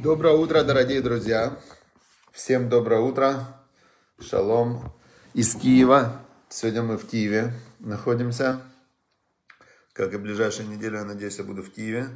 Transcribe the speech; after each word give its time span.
Доброе 0.00 0.34
утро, 0.34 0.62
дорогие 0.62 1.00
друзья. 1.00 1.60
Всем 2.30 2.68
доброе 2.68 3.00
утро. 3.00 3.48
Шалом 4.20 4.94
из 5.34 5.56
Киева. 5.56 6.24
Сегодня 6.48 6.84
мы 6.84 6.96
в 6.98 7.08
Киеве 7.08 7.52
находимся. 7.80 8.62
Как 9.92 10.14
и 10.14 10.16
ближайшую 10.16 10.68
неделю, 10.68 10.98
я 10.98 11.04
надеюсь, 11.04 11.38
я 11.38 11.44
буду 11.44 11.64
в 11.64 11.72
Киеве. 11.72 12.10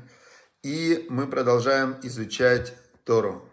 И 0.62 1.08
мы 1.10 1.26
продолжаем 1.26 1.96
изучать 2.04 2.72
Тору. 3.02 3.44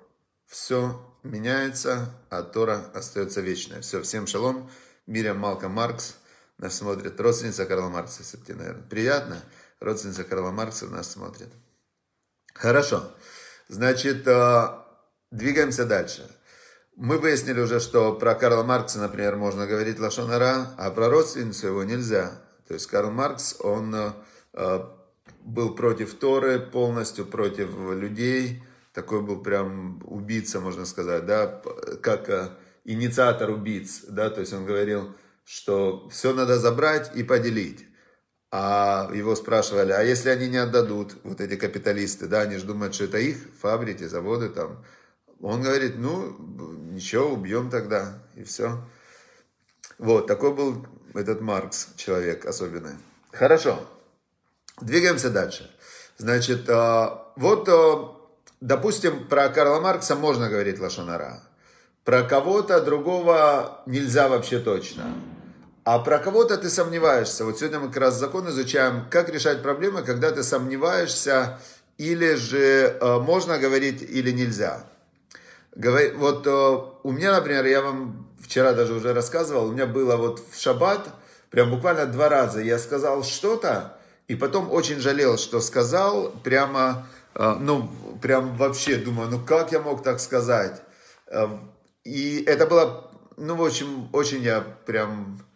Все 0.46 1.04
меняется, 1.24 2.14
а 2.30 2.44
Тора 2.44 2.86
остается 2.94 3.42
вечной. 3.42 3.82
Все, 3.82 4.00
всем 4.04 4.28
шалом. 4.28 4.70
Мирям 5.08 5.40
Малка 5.40 5.70
Маркс 5.70 6.18
нас 6.60 6.76
смотрит. 6.76 7.20
Родственница 7.20 7.66
Карла 7.66 7.90
Маркса, 7.90 8.22
если 8.22 8.38
тебе, 8.38 8.58
наверное. 8.58 8.84
Приятно. 8.84 9.42
Родственница 9.80 10.24
Карла 10.24 10.52
Маркса 10.52 10.86
нас 10.86 11.10
смотрит. 11.10 11.50
Хорошо. 12.54 13.12
Значит, 13.70 14.28
э, 14.28 14.68
двигаемся 15.30 15.86
дальше. 15.86 16.28
Мы 16.96 17.20
выяснили 17.20 17.62
уже, 17.62 17.80
что 17.80 18.14
про 18.16 18.34
Карла 18.34 18.64
Маркса, 18.64 18.98
например, 19.00 19.36
можно 19.36 19.68
говорить 19.68 20.00
лошонара, 20.00 20.74
а 20.78 20.90
про 20.90 21.08
родственницу 21.08 21.68
его 21.68 21.84
нельзя. 21.84 22.42
То 22.68 22.74
есть 22.74 22.88
Карл 22.88 23.12
Маркс, 23.12 23.56
он 23.60 23.96
э, 24.54 24.80
был 25.42 25.76
против 25.76 26.16
Торы, 26.16 26.60
полностью 26.60 27.28
против 27.28 27.70
людей. 27.94 28.64
Такой 28.92 29.22
был 29.22 29.44
прям 29.44 30.02
убийца, 30.04 30.60
можно 30.60 30.86
сказать, 30.86 31.28
да, 31.28 31.62
как 32.02 32.28
э, 32.28 32.50
инициатор 32.86 33.52
убийц, 33.52 34.06
да, 34.08 34.32
то 34.32 34.42
есть 34.42 34.52
он 34.52 34.66
говорил, 34.66 35.16
что 35.46 36.10
все 36.10 36.34
надо 36.34 36.58
забрать 36.58 37.12
и 37.16 37.22
поделить. 37.22 37.86
А 38.52 39.12
его 39.14 39.36
спрашивали, 39.36 39.92
а 39.92 40.02
если 40.02 40.30
они 40.30 40.50
не 40.50 40.58
отдадут, 40.58 41.16
вот 41.24 41.40
эти 41.40 41.56
капиталисты, 41.56 42.28
да, 42.28 42.42
они 42.42 42.58
же 42.58 42.66
думают, 42.66 42.96
что 42.96 43.04
это 43.04 43.20
их 43.20 43.38
фабрики, 43.62 44.06
заводы 44.06 44.50
там. 44.50 44.84
Он 45.40 45.62
говорит, 45.62 45.98
ну, 45.98 46.36
ничего, 46.92 47.30
убьем 47.30 47.70
тогда, 47.70 48.24
и 48.36 48.44
все. 48.44 48.84
Вот, 50.00 50.26
такой 50.26 50.54
был 50.54 50.88
этот 51.14 51.42
Маркс, 51.42 51.90
человек 51.96 52.46
особенный. 52.46 52.96
Хорошо, 53.32 53.88
двигаемся 54.82 55.30
дальше. 55.30 55.70
Значит, 56.18 56.68
а, 56.70 57.32
вот, 57.36 57.70
а, 57.70 58.16
допустим, 58.62 59.28
про 59.28 59.50
Карла 59.50 59.80
Маркса 59.80 60.16
можно 60.16 60.50
говорить 60.50 60.80
лошонара. 60.80 61.44
Про 62.04 62.24
кого-то 62.24 62.82
другого 62.82 63.84
нельзя 63.86 64.28
вообще 64.28 64.60
точно. 64.60 65.14
А 65.92 65.98
про 65.98 66.20
кого-то 66.20 66.56
ты 66.56 66.70
сомневаешься. 66.70 67.46
Вот 67.46 67.58
сегодня 67.58 67.80
мы 67.80 67.88
как 67.88 67.98
раз 67.98 68.14
закон 68.14 68.48
изучаем, 68.50 69.08
как 69.10 69.28
решать 69.30 69.64
проблемы, 69.64 70.04
когда 70.04 70.30
ты 70.30 70.44
сомневаешься, 70.44 71.60
или 71.98 72.36
же 72.36 72.96
э, 73.02 73.18
можно 73.18 73.58
говорить, 73.58 74.04
или 74.04 74.30
нельзя. 74.30 74.84
Вот 75.74 76.46
э, 76.46 76.78
у 77.02 77.12
меня, 77.12 77.32
например, 77.32 77.66
я 77.66 77.82
вам 77.82 78.28
вчера 78.40 78.74
даже 78.74 78.94
уже 78.94 79.16
рассказывал, 79.16 79.70
у 79.70 79.72
меня 79.72 79.88
было 79.88 80.16
вот 80.16 80.44
в 80.52 80.62
шаббат, 80.62 81.10
прям 81.50 81.72
буквально 81.72 82.06
два 82.06 82.30
раза 82.30 82.62
я 82.62 82.78
сказал 82.78 83.24
что-то, 83.24 83.98
и 84.28 84.36
потом 84.36 84.72
очень 84.72 85.00
жалел, 85.00 85.40
что 85.40 85.60
сказал, 85.60 86.32
прямо, 86.44 87.08
э, 87.34 87.56
ну, 87.60 87.90
прям 88.22 88.56
вообще 88.58 88.98
думаю, 88.98 89.32
ну 89.32 89.44
как 89.44 89.72
я 89.72 89.80
мог 89.80 90.04
так 90.04 90.20
сказать? 90.20 90.84
Э, 91.26 91.48
и 92.04 92.44
это 92.46 92.68
было, 92.68 93.10
ну, 93.38 93.56
в 93.56 93.66
общем, 93.66 94.08
очень 94.14 94.44
я 94.44 94.62
прям 94.86 95.49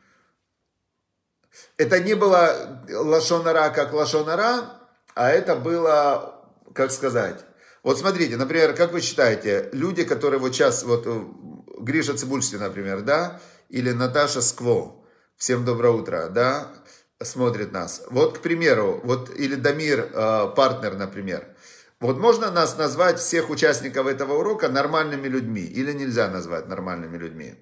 это 1.78 2.00
не 2.00 2.16
было 2.16 2.84
лошонара 2.90 3.70
как 3.70 3.94
лошонара, 3.94 4.80
а 5.16 5.30
это 5.30 5.56
было, 5.56 6.44
как 6.74 6.92
сказать, 6.92 7.46
вот 7.84 8.00
смотрите, 8.00 8.38
например, 8.38 8.74
как 8.74 8.94
вы 8.94 9.02
считаете, 9.02 9.70
люди, 9.74 10.06
которые 10.06 10.40
вот 10.40 10.54
сейчас, 10.54 10.84
вот 10.84 11.04
э, 11.06 11.24
Гриша 11.80 12.16
Цибульский, 12.16 12.58
например, 12.58 13.02
да, 13.02 13.42
или 13.68 13.92
Наташа 13.92 14.42
Скво, 14.42 15.06
всем 15.36 15.66
доброе 15.66 15.94
утро, 15.94 16.30
да, 16.30 16.72
смотрит 17.22 17.74
нас. 17.74 18.04
Вот, 18.10 18.38
к 18.38 18.42
примеру, 18.42 19.02
вот, 19.04 19.30
или 19.36 19.56
Дамир, 19.56 20.10
э, 20.14 20.54
партнер, 20.56 20.96
например. 20.96 21.46
Вот 22.00 22.18
можно 22.18 22.52
нас 22.52 22.78
назвать, 22.78 23.20
всех 23.20 23.50
участников 23.50 24.08
этого 24.08 24.40
урока, 24.40 24.70
нормальными 24.70 25.28
людьми, 25.28 25.62
или 25.62 25.92
нельзя 25.92 26.30
назвать 26.30 26.68
нормальными 26.68 27.18
людьми? 27.18 27.56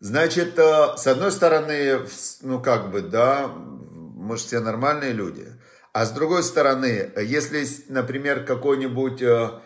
Значит, 0.00 0.58
э, 0.58 0.96
с 0.96 1.06
одной 1.06 1.32
стороны, 1.32 2.00
ну 2.42 2.60
как 2.60 2.90
бы, 2.90 3.00
да, 3.00 3.48
мы 3.48 4.36
же 4.36 4.44
все 4.44 4.60
нормальные 4.60 5.12
люди. 5.12 5.46
А 5.92 6.04
с 6.04 6.10
другой 6.10 6.42
стороны, 6.42 7.10
если, 7.16 7.66
например, 7.88 8.44
какой-нибудь... 8.44 9.22
Э, 9.22 9.60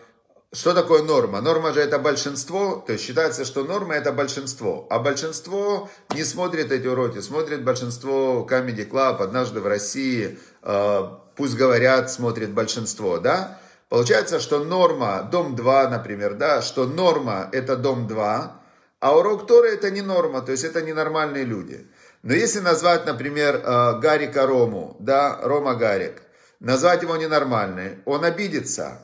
что 0.53 0.73
такое 0.73 1.03
норма? 1.03 1.41
Норма 1.41 1.73
же 1.73 1.81
это 1.81 1.97
большинство, 1.99 2.83
то 2.85 2.93
есть 2.93 3.05
считается, 3.05 3.43
что 3.45 3.63
норма 3.63 3.95
это 3.95 4.13
большинство. 4.13 4.87
А 4.89 4.99
большинство 4.99 5.89
не 6.13 6.23
смотрит 6.23 6.71
эти 6.71 6.87
уроки, 6.87 7.19
смотрит 7.19 7.63
большинство 7.63 8.47
Comedy 8.49 8.89
Club, 8.89 9.21
однажды 9.21 9.59
в 9.59 9.67
России, 9.67 10.39
э, 10.63 11.01
пусть 11.35 11.55
говорят, 11.55 12.09
смотрит 12.09 12.51
большинство, 12.51 13.17
да? 13.17 13.59
Получается, 13.89 14.39
что 14.39 14.63
норма, 14.63 15.27
дом 15.29 15.57
2, 15.57 15.89
например, 15.89 16.35
да, 16.35 16.61
что 16.61 16.85
норма 16.85 17.49
это 17.51 17.75
дом 17.75 18.07
2, 18.07 18.60
а 19.01 19.17
урок 19.17 19.47
Торы 19.47 19.69
это 19.69 19.89
не 19.89 20.01
норма, 20.01 20.41
то 20.41 20.51
есть 20.51 20.63
это 20.63 20.81
ненормальные 20.83 21.43
люди. 21.43 21.87
Но 22.21 22.33
если 22.33 22.59
назвать, 22.59 23.07
например, 23.07 23.55
э, 23.55 23.99
Гарика 23.99 24.45
Рому, 24.45 24.95
да, 24.99 25.39
Рома 25.41 25.73
Гарик, 25.73 26.21
назвать 26.59 27.01
его 27.01 27.17
ненормальный, 27.17 27.97
он 28.05 28.23
обидится. 28.23 28.99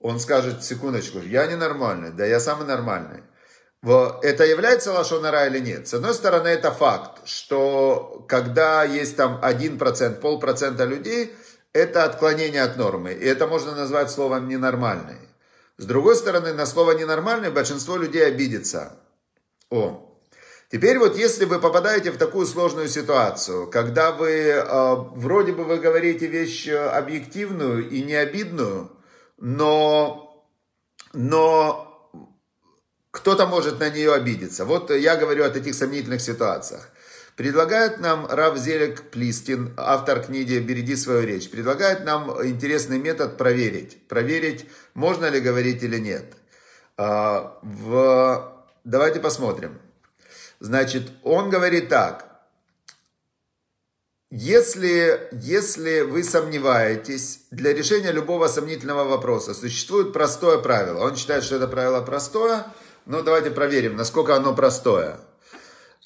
Он 0.00 0.18
скажет, 0.18 0.64
секундочку, 0.64 1.20
я 1.20 1.46
ненормальный, 1.46 2.10
да 2.10 2.26
я 2.26 2.40
самый 2.40 2.66
нормальный. 2.66 3.22
Это 3.84 4.44
является 4.44 4.92
лошонара 4.92 5.46
или 5.46 5.60
нет? 5.60 5.86
С 5.86 5.94
одной 5.94 6.14
стороны, 6.14 6.48
это 6.48 6.72
факт, 6.72 7.20
что 7.24 8.24
когда 8.28 8.82
есть 8.82 9.16
там 9.16 9.40
1%, 9.40 10.20
полпроцента 10.20 10.84
людей, 10.84 11.32
это 11.72 12.02
отклонение 12.02 12.62
от 12.62 12.76
нормы. 12.76 13.12
И 13.12 13.24
это 13.24 13.46
можно 13.46 13.74
назвать 13.76 14.10
словом 14.10 14.48
ненормальный. 14.48 15.18
С 15.78 15.84
другой 15.84 16.16
стороны, 16.16 16.52
на 16.52 16.66
слово 16.66 16.92
ненормальный 16.92 17.50
большинство 17.50 17.96
людей 17.96 18.26
обидится. 18.26 18.98
О, 19.72 20.08
Теперь 20.70 20.98
вот 20.98 21.16
если 21.18 21.44
вы 21.44 21.60
попадаете 21.60 22.10
в 22.10 22.16
такую 22.16 22.46
сложную 22.46 22.88
ситуацию, 22.88 23.70
когда 23.70 24.10
вы, 24.10 24.30
э, 24.30 24.94
вроде 25.14 25.52
бы 25.52 25.64
вы 25.64 25.76
говорите 25.76 26.26
вещь 26.26 26.68
объективную 26.68 27.90
и 27.90 28.02
не 28.02 28.14
обидную, 28.14 28.90
но, 29.38 30.46
но 31.12 32.10
кто-то 33.10 33.46
может 33.46 33.80
на 33.80 33.90
нее 33.90 34.14
обидеться. 34.14 34.64
Вот 34.64 34.90
я 34.90 35.16
говорю 35.16 35.44
о 35.44 35.50
таких 35.50 35.74
сомнительных 35.74 36.22
ситуациях. 36.22 36.88
Предлагает 37.36 38.00
нам 38.00 38.26
Рав 38.26 38.56
Зелек 38.56 39.10
Плистин, 39.10 39.74
автор 39.76 40.22
книги 40.22 40.58
«Береги 40.58 40.96
свою 40.96 41.26
речь», 41.26 41.50
предлагает 41.50 42.04
нам 42.04 42.30
интересный 42.46 42.98
метод 42.98 43.36
проверить. 43.36 44.08
Проверить, 44.08 44.66
можно 44.94 45.26
ли 45.26 45.40
говорить 45.40 45.82
или 45.82 45.98
нет. 45.98 46.32
А, 46.96 47.58
в 47.62 48.51
Давайте 48.84 49.20
посмотрим. 49.20 49.80
Значит, 50.58 51.10
он 51.22 51.50
говорит 51.50 51.88
так. 51.88 52.32
Если, 54.30 55.28
если 55.32 56.00
вы 56.00 56.24
сомневаетесь, 56.24 57.40
для 57.50 57.74
решения 57.74 58.12
любого 58.12 58.48
сомнительного 58.48 59.04
вопроса 59.04 59.52
существует 59.52 60.12
простое 60.12 60.58
правило. 60.58 61.04
Он 61.04 61.16
считает, 61.16 61.44
что 61.44 61.56
это 61.56 61.68
правило 61.68 62.00
простое, 62.00 62.64
но 63.04 63.22
давайте 63.22 63.50
проверим, 63.50 63.94
насколько 63.96 64.34
оно 64.34 64.54
простое. 64.54 65.20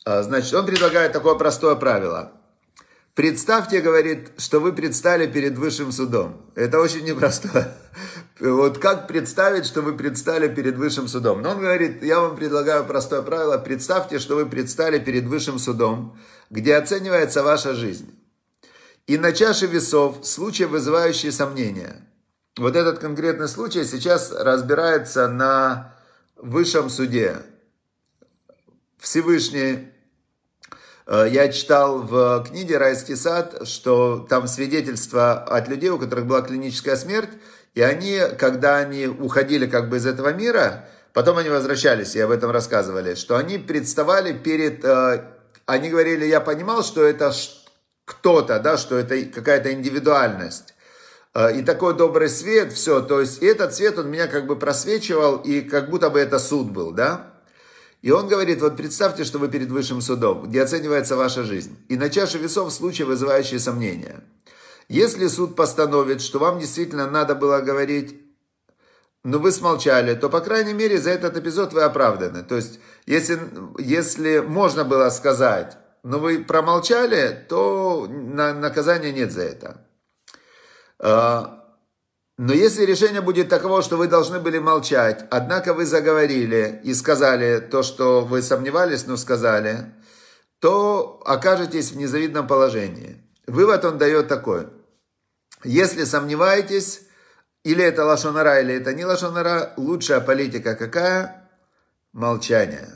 А, 0.04 0.22
значит, 0.22 0.52
он 0.54 0.66
предлагает 0.66 1.12
такое 1.12 1.36
простое 1.36 1.76
правило. 1.76 2.32
Представьте, 3.16 3.80
говорит, 3.80 4.32
что 4.36 4.60
вы 4.60 4.74
предстали 4.74 5.26
перед 5.26 5.56
высшим 5.56 5.90
судом. 5.90 6.42
Это 6.54 6.78
очень 6.78 7.04
непросто. 7.04 7.74
Вот 8.38 8.76
как 8.76 9.08
представить, 9.08 9.64
что 9.64 9.80
вы 9.80 9.96
предстали 9.96 10.54
перед 10.54 10.76
высшим 10.76 11.08
судом? 11.08 11.40
Но 11.40 11.52
он 11.52 11.60
говорит, 11.60 12.02
я 12.02 12.20
вам 12.20 12.36
предлагаю 12.36 12.84
простое 12.84 13.22
правило. 13.22 13.56
Представьте, 13.56 14.18
что 14.18 14.36
вы 14.36 14.44
предстали 14.44 14.98
перед 14.98 15.24
высшим 15.24 15.58
судом, 15.58 16.18
где 16.50 16.76
оценивается 16.76 17.42
ваша 17.42 17.72
жизнь. 17.72 18.14
И 19.06 19.16
на 19.16 19.32
чаше 19.32 19.64
весов 19.66 20.18
случай, 20.26 20.66
вызывающий 20.66 21.32
сомнения. 21.32 22.06
Вот 22.58 22.76
этот 22.76 22.98
конкретный 22.98 23.48
случай 23.48 23.84
сейчас 23.84 24.30
разбирается 24.30 25.28
на 25.28 25.96
высшем 26.36 26.90
суде. 26.90 27.38
Всевышний 28.98 29.95
я 31.08 31.48
читал 31.52 32.00
в 32.02 32.44
книге 32.48 32.78
«Райский 32.78 33.14
сад», 33.14 33.62
что 33.68 34.26
там 34.28 34.48
свидетельства 34.48 35.34
от 35.34 35.68
людей, 35.68 35.90
у 35.90 35.98
которых 35.98 36.26
была 36.26 36.42
клиническая 36.42 36.96
смерть, 36.96 37.30
и 37.74 37.80
они, 37.80 38.20
когда 38.38 38.78
они 38.78 39.06
уходили 39.06 39.66
как 39.66 39.88
бы 39.88 39.98
из 39.98 40.06
этого 40.06 40.32
мира, 40.32 40.88
потом 41.12 41.38
они 41.38 41.48
возвращались, 41.48 42.16
и 42.16 42.20
об 42.20 42.32
этом 42.32 42.50
рассказывали, 42.50 43.14
что 43.14 43.36
они 43.36 43.58
представали 43.58 44.32
перед... 44.32 44.84
Э, 44.84 45.24
они 45.66 45.90
говорили, 45.90 46.24
я 46.24 46.40
понимал, 46.40 46.82
что 46.82 47.04
это 47.04 47.32
кто-то, 48.04 48.58
да, 48.58 48.76
что 48.76 48.96
это 48.96 49.20
какая-то 49.26 49.72
индивидуальность. 49.72 50.74
и 51.54 51.62
такой 51.62 51.94
добрый 51.96 52.30
свет, 52.30 52.72
все, 52.72 53.00
то 53.00 53.20
есть 53.20 53.42
этот 53.42 53.74
свет, 53.74 53.98
он 53.98 54.10
меня 54.10 54.26
как 54.26 54.46
бы 54.46 54.56
просвечивал, 54.56 55.36
и 55.36 55.60
как 55.60 55.90
будто 55.90 56.08
бы 56.08 56.18
это 56.18 56.38
суд 56.38 56.70
был, 56.70 56.92
да? 56.92 57.35
И 58.06 58.10
он 58.12 58.28
говорит, 58.28 58.60
вот 58.60 58.76
представьте, 58.76 59.24
что 59.24 59.40
вы 59.40 59.48
перед 59.48 59.68
высшим 59.68 60.00
судом, 60.00 60.44
где 60.44 60.62
оценивается 60.62 61.16
ваша 61.16 61.42
жизнь, 61.42 61.76
и 61.88 61.96
на 61.96 62.08
чаше 62.08 62.38
весов 62.38 62.72
случай, 62.72 63.02
вызывающий 63.02 63.58
сомнения. 63.58 64.22
Если 64.88 65.26
суд 65.26 65.56
постановит, 65.56 66.22
что 66.22 66.38
вам 66.38 66.60
действительно 66.60 67.10
надо 67.10 67.34
было 67.34 67.58
говорить, 67.58 68.14
но 69.24 69.40
вы 69.40 69.50
смолчали, 69.50 70.14
то, 70.14 70.30
по 70.30 70.40
крайней 70.40 70.72
мере, 70.72 71.00
за 71.00 71.10
этот 71.10 71.36
эпизод 71.36 71.72
вы 71.72 71.82
оправданы. 71.82 72.44
То 72.44 72.54
есть, 72.54 72.78
если, 73.06 73.40
если 73.76 74.38
можно 74.38 74.84
было 74.84 75.10
сказать, 75.10 75.76
но 76.04 76.20
вы 76.20 76.44
промолчали, 76.44 77.44
то 77.48 78.06
на, 78.08 78.54
наказания 78.54 79.10
нет 79.10 79.32
за 79.32 79.42
это. 79.42 79.80
Но 82.38 82.52
если 82.52 82.84
решение 82.84 83.22
будет 83.22 83.48
таково, 83.48 83.82
что 83.82 83.96
вы 83.96 84.08
должны 84.08 84.38
были 84.40 84.58
молчать, 84.58 85.24
однако 85.30 85.72
вы 85.72 85.86
заговорили 85.86 86.80
и 86.84 86.92
сказали 86.92 87.60
то, 87.60 87.82
что 87.82 88.22
вы 88.26 88.42
сомневались, 88.42 89.06
но 89.06 89.16
сказали, 89.16 89.94
то 90.58 91.22
окажетесь 91.24 91.92
в 91.92 91.96
незавидном 91.96 92.46
положении. 92.46 93.22
Вывод 93.46 93.84
он 93.86 93.96
дает 93.96 94.28
такой. 94.28 94.66
Если 95.64 96.04
сомневаетесь, 96.04 97.02
или 97.64 97.82
это 97.82 98.04
лошонара, 98.04 98.60
или 98.60 98.74
это 98.74 98.92
не 98.92 99.06
лошонара, 99.06 99.72
лучшая 99.78 100.20
политика 100.20 100.74
какая? 100.74 101.50
Молчание. 102.12 102.88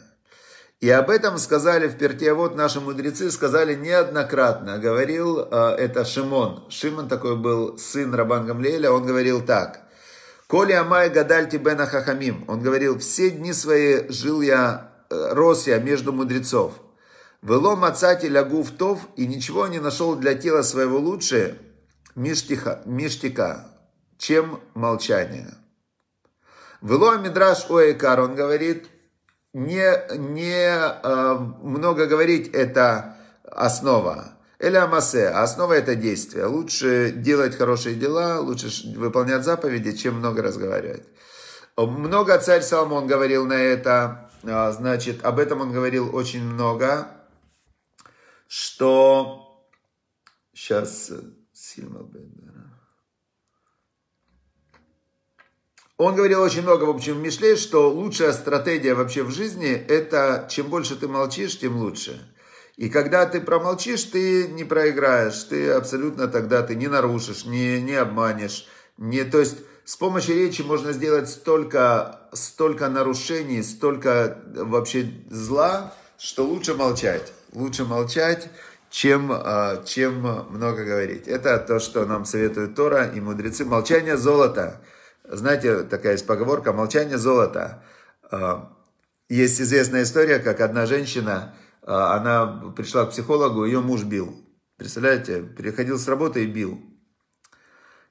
И 0.81 0.89
об 0.89 1.11
этом 1.11 1.37
сказали 1.37 1.89
в 1.89 1.99
Пертиавод 1.99 2.57
наши 2.57 2.81
мудрецы, 2.81 3.31
сказали 3.31 3.75
неоднократно. 3.75 4.79
Говорил 4.79 5.39
э, 5.41 5.75
это 5.79 6.07
Шимон. 6.07 6.65
Шимон 6.71 7.07
такой 7.07 7.37
был 7.37 7.77
сын 7.77 8.15
Рабан 8.15 8.47
Гамлеля, 8.47 8.91
он 8.91 9.05
говорил 9.05 9.43
так. 9.43 9.83
Коли 10.47 10.73
Амай 10.73 11.11
Гадальти 11.11 11.57
Бена 11.57 11.87
Хахамим. 11.87 12.45
Он 12.49 12.63
говорил, 12.63 12.99
все 12.99 13.31
дни 13.31 13.53
свои 13.53 14.09
жил 14.09 14.41
я, 14.41 14.91
э, 15.11 15.35
рос 15.35 15.67
я 15.67 15.79
между 15.79 16.13
мудрецов. 16.13 16.73
Вело 17.43 17.77
мацати 17.77 18.27
лягу 18.29 18.63
в 18.63 18.71
тов, 18.71 19.09
и 19.17 19.27
ничего 19.27 19.67
не 19.67 19.81
нашел 19.81 20.15
для 20.15 20.35
тела 20.35 20.63
своего 20.63 20.99
лучше, 20.99 21.59
миштиха, 22.15 22.83
миштика, 22.85 23.67
чем 24.19 24.61
молчание. 24.75 25.55
Вело 26.83 27.17
Мидраш 27.17 27.71
Оэкар, 27.71 28.21
он 28.21 28.35
говорит, 28.35 28.90
не, 29.53 30.17
не 30.17 30.67
э, 30.67 31.35
много 31.63 32.07
говорить 32.07 32.49
это 32.49 33.17
основа. 33.45 34.37
Эля 34.59 34.87
Масе, 34.87 35.29
основа 35.29 35.73
это 35.73 35.95
действие. 35.95 36.47
Лучше 36.47 37.13
делать 37.13 37.57
хорошие 37.57 37.95
дела, 37.97 38.41
лучше 38.41 38.69
выполнять 38.97 39.45
заповеди, 39.45 39.97
чем 39.97 40.17
много 40.17 40.43
разговаривать. 40.43 41.05
Много 41.77 42.39
царь 42.39 42.63
Соломон 42.63 43.07
говорил 43.07 43.47
на 43.47 43.55
это, 43.55 44.31
а, 44.45 44.71
значит, 44.73 45.25
об 45.25 45.39
этом 45.39 45.63
он 45.63 45.73
говорил 45.73 46.15
очень 46.15 46.45
много, 46.45 47.09
что 48.49 49.65
сейчас 50.53 51.11
сильно 51.55 52.03
Он 56.01 56.15
говорил 56.15 56.41
очень 56.41 56.63
много, 56.63 56.85
в 56.85 56.89
общем, 56.89 57.19
в 57.19 57.21
Мишле, 57.21 57.57
что 57.57 57.91
лучшая 57.91 58.33
стратегия 58.33 58.95
вообще 58.95 59.23
в 59.23 59.31
жизни– 59.31 59.71
это 59.89 60.49
чем 60.51 60.69
больше 60.69 60.97
ты 60.97 61.09
молчишь, 61.09 61.59
тем 61.59 61.77
лучше. 61.77 62.27
И 62.79 62.89
когда 62.89 63.27
ты 63.27 63.39
промолчишь, 63.39 64.05
ты 64.05 64.49
не 64.49 64.65
проиграешь, 64.65 65.43
ты 65.43 65.71
абсолютно 65.73 66.27
тогда 66.27 66.63
ты 66.63 66.75
не 66.75 66.89
нарушишь, 66.89 67.45
не, 67.45 67.83
не 67.83 67.97
обманешь. 67.97 68.67
Не, 68.97 69.25
то 69.25 69.41
есть 69.41 69.59
с 69.85 69.95
помощью 69.97 70.37
речи 70.37 70.63
можно 70.63 70.93
сделать 70.93 71.29
столько, 71.29 72.31
столько 72.33 72.89
нарушений, 72.89 73.63
столько 73.63 74.39
вообще 74.55 75.07
зла, 75.29 75.93
что 76.17 76.47
лучше 76.47 76.73
молчать. 76.73 77.31
Лучше 77.53 77.85
молчать, 77.85 78.49
чем, 78.89 79.31
а, 79.31 79.85
чем 79.85 80.47
много 80.49 80.83
говорить. 80.85 81.29
Это 81.29 81.59
то, 81.59 81.79
что 81.79 82.07
нам 82.07 82.25
советуют 82.25 82.75
Тора 82.75 83.05
и 83.15 83.21
мудрецы. 83.21 83.67
Молчание– 83.67 84.17
золото. 84.17 84.81
Знаете, 85.33 85.85
такая 85.85 86.13
есть 86.13 86.27
поговорка 86.27 86.73
«молчание 86.73 87.17
золото». 87.17 87.85
А, 88.33 88.77
есть 89.29 89.61
известная 89.61 90.03
история, 90.03 90.41
как 90.41 90.61
одна 90.61 90.87
женщина, 90.87 91.55
а, 91.83 92.17
она 92.17 92.73
пришла 92.77 93.07
к 93.07 93.11
психологу, 93.11 93.65
ее 93.65 93.81
муж 93.81 94.03
бил. 94.03 94.35
Представляете, 94.77 95.43
переходил 95.43 96.01
с 96.01 96.09
работы 96.09 96.43
и 96.43 96.49
бил. 96.49 96.81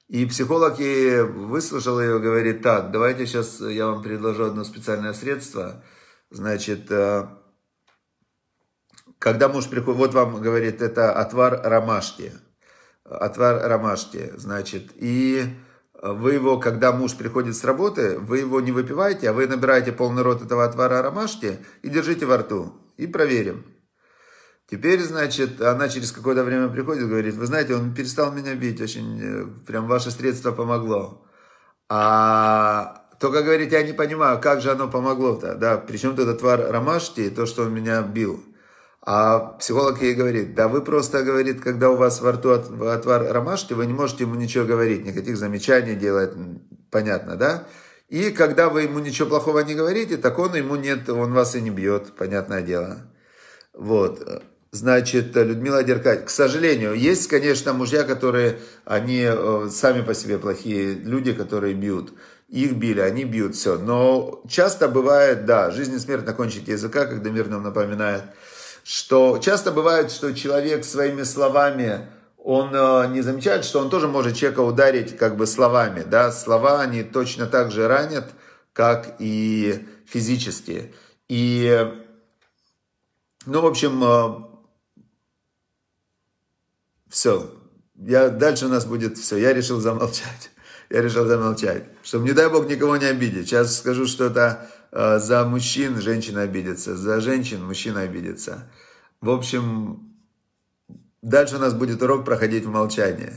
И 0.08 0.24
психолог 0.24 0.78
ей 0.80 1.22
выслушал 1.22 2.00
ее, 2.00 2.18
говорит, 2.20 2.62
так, 2.62 2.90
давайте 2.90 3.26
сейчас 3.26 3.60
я 3.60 3.86
вам 3.88 4.02
предложу 4.02 4.44
одно 4.44 4.64
специальное 4.64 5.12
средство. 5.12 5.84
Значит, 6.30 6.90
а, 6.90 7.38
когда 9.18 9.48
муж 9.48 9.68
приходит, 9.68 9.98
вот 9.98 10.14
вам 10.14 10.40
говорит, 10.40 10.80
это 10.80 11.12
отвар 11.12 11.60
ромашки. 11.62 12.32
Отвар 13.04 13.68
ромашки, 13.68 14.32
значит, 14.38 14.92
и 14.94 15.54
вы 16.02 16.34
его, 16.34 16.58
когда 16.58 16.92
муж 16.92 17.14
приходит 17.14 17.56
с 17.56 17.64
работы, 17.64 18.18
вы 18.18 18.38
его 18.38 18.60
не 18.60 18.72
выпиваете, 18.72 19.30
а 19.30 19.32
вы 19.32 19.46
набираете 19.46 19.92
полный 19.92 20.22
рот 20.22 20.42
этого 20.42 20.64
отвара 20.64 21.02
ромашки 21.02 21.58
и 21.82 21.88
держите 21.88 22.26
во 22.26 22.38
рту. 22.38 22.72
И 22.96 23.06
проверим. 23.06 23.64
Теперь, 24.70 25.02
значит, 25.02 25.60
она 25.60 25.88
через 25.88 26.12
какое-то 26.12 26.44
время 26.44 26.68
приходит 26.68 27.04
и 27.04 27.08
говорит, 27.08 27.34
вы 27.34 27.46
знаете, 27.46 27.74
он 27.74 27.94
перестал 27.94 28.32
меня 28.32 28.54
бить, 28.54 28.80
очень, 28.80 29.20
э, 29.20 29.46
прям 29.66 29.88
ваше 29.88 30.10
средство 30.10 30.52
помогло. 30.52 31.26
А 31.88 33.08
только 33.18 33.42
говорит, 33.42 33.72
я 33.72 33.82
не 33.82 33.92
понимаю, 33.92 34.40
как 34.40 34.60
же 34.60 34.70
оно 34.70 34.88
помогло-то, 34.88 35.56
да, 35.56 35.76
причем 35.76 36.14
тут 36.14 36.28
отвар 36.28 36.70
ромашки 36.70 37.20
и 37.20 37.30
то, 37.30 37.46
что 37.46 37.64
он 37.64 37.74
меня 37.74 38.00
бил. 38.02 38.44
А 39.02 39.56
психолог 39.58 40.02
ей 40.02 40.14
говорит, 40.14 40.54
да 40.54 40.68
вы 40.68 40.82
просто, 40.82 41.22
говорит, 41.22 41.62
когда 41.62 41.90
у 41.90 41.96
вас 41.96 42.20
во 42.20 42.32
рту 42.32 42.50
отвар 42.50 43.32
ромашки, 43.32 43.72
вы 43.72 43.86
не 43.86 43.94
можете 43.94 44.24
ему 44.24 44.34
ничего 44.34 44.66
говорить, 44.66 45.06
никаких 45.06 45.38
замечаний 45.38 45.94
делать, 45.94 46.32
понятно, 46.90 47.36
да? 47.36 47.66
И 48.08 48.30
когда 48.30 48.68
вы 48.68 48.82
ему 48.82 48.98
ничего 48.98 49.28
плохого 49.28 49.60
не 49.60 49.74
говорите, 49.74 50.18
так 50.18 50.38
он 50.38 50.54
ему 50.54 50.76
нет, 50.76 51.08
он 51.08 51.32
вас 51.32 51.54
и 51.54 51.62
не 51.62 51.70
бьет, 51.70 52.12
понятное 52.16 52.60
дело. 52.60 53.06
Вот. 53.72 54.42
Значит, 54.72 55.34
Людмила 55.34 55.82
Деркать, 55.82 56.26
к 56.26 56.30
сожалению, 56.30 56.92
есть, 56.92 57.26
конечно, 57.28 57.72
мужья, 57.72 58.04
которые, 58.04 58.58
они 58.84 59.22
э, 59.24 59.68
сами 59.70 60.02
по 60.02 60.14
себе 60.14 60.38
плохие 60.38 60.92
люди, 60.92 61.32
которые 61.32 61.74
бьют. 61.74 62.12
Их 62.48 62.74
били, 62.74 63.00
они 63.00 63.24
бьют, 63.24 63.54
все. 63.54 63.78
Но 63.78 64.42
часто 64.48 64.88
бывает, 64.88 65.46
да, 65.46 65.70
жизнь 65.70 65.94
и 65.94 65.98
смерть 65.98 66.26
на 66.26 66.34
кончике 66.34 66.72
языка, 66.72 67.06
когда 67.06 67.30
мир 67.30 67.48
нам 67.48 67.62
напоминает– 67.62 68.24
что 68.84 69.38
часто 69.38 69.72
бывает, 69.72 70.10
что 70.10 70.32
человек 70.32 70.84
своими 70.84 71.22
словами, 71.22 72.08
он 72.36 72.74
э, 72.74 73.08
не 73.08 73.20
замечает, 73.20 73.64
что 73.64 73.80
он 73.80 73.90
тоже 73.90 74.08
может 74.08 74.36
человека 74.36 74.60
ударить 74.60 75.16
как 75.16 75.36
бы 75.36 75.46
словами, 75.46 76.02
да, 76.02 76.32
слова, 76.32 76.80
они 76.80 77.02
точно 77.02 77.46
так 77.46 77.70
же 77.70 77.86
ранят, 77.86 78.30
как 78.72 79.16
и 79.18 79.86
физически. 80.06 80.94
И, 81.28 81.86
ну, 83.46 83.60
в 83.60 83.66
общем, 83.66 84.02
э, 84.02 85.04
все, 87.08 87.50
я, 87.96 88.30
дальше 88.30 88.66
у 88.66 88.68
нас 88.68 88.86
будет 88.86 89.18
все, 89.18 89.36
я 89.36 89.52
решил 89.52 89.80
замолчать. 89.80 90.50
Я 90.90 91.02
решил 91.02 91.24
замолчать, 91.24 91.84
чтобы, 92.02 92.24
не 92.24 92.32
дай 92.32 92.50
бог, 92.50 92.66
никого 92.68 92.96
не 92.96 93.04
обидеть. 93.04 93.46
Сейчас 93.46 93.78
скажу 93.78 94.08
что-то 94.08 94.68
за 94.92 95.44
мужчин 95.44 96.00
женщина 96.00 96.42
обидится, 96.42 96.96
за 96.96 97.20
женщин 97.20 97.64
мужчина 97.64 98.00
обидится. 98.00 98.70
В 99.20 99.30
общем, 99.30 100.16
дальше 101.22 101.56
у 101.56 101.58
нас 101.58 101.74
будет 101.74 102.02
урок 102.02 102.24
проходить 102.24 102.64
в 102.64 102.70
молчании. 102.70 103.32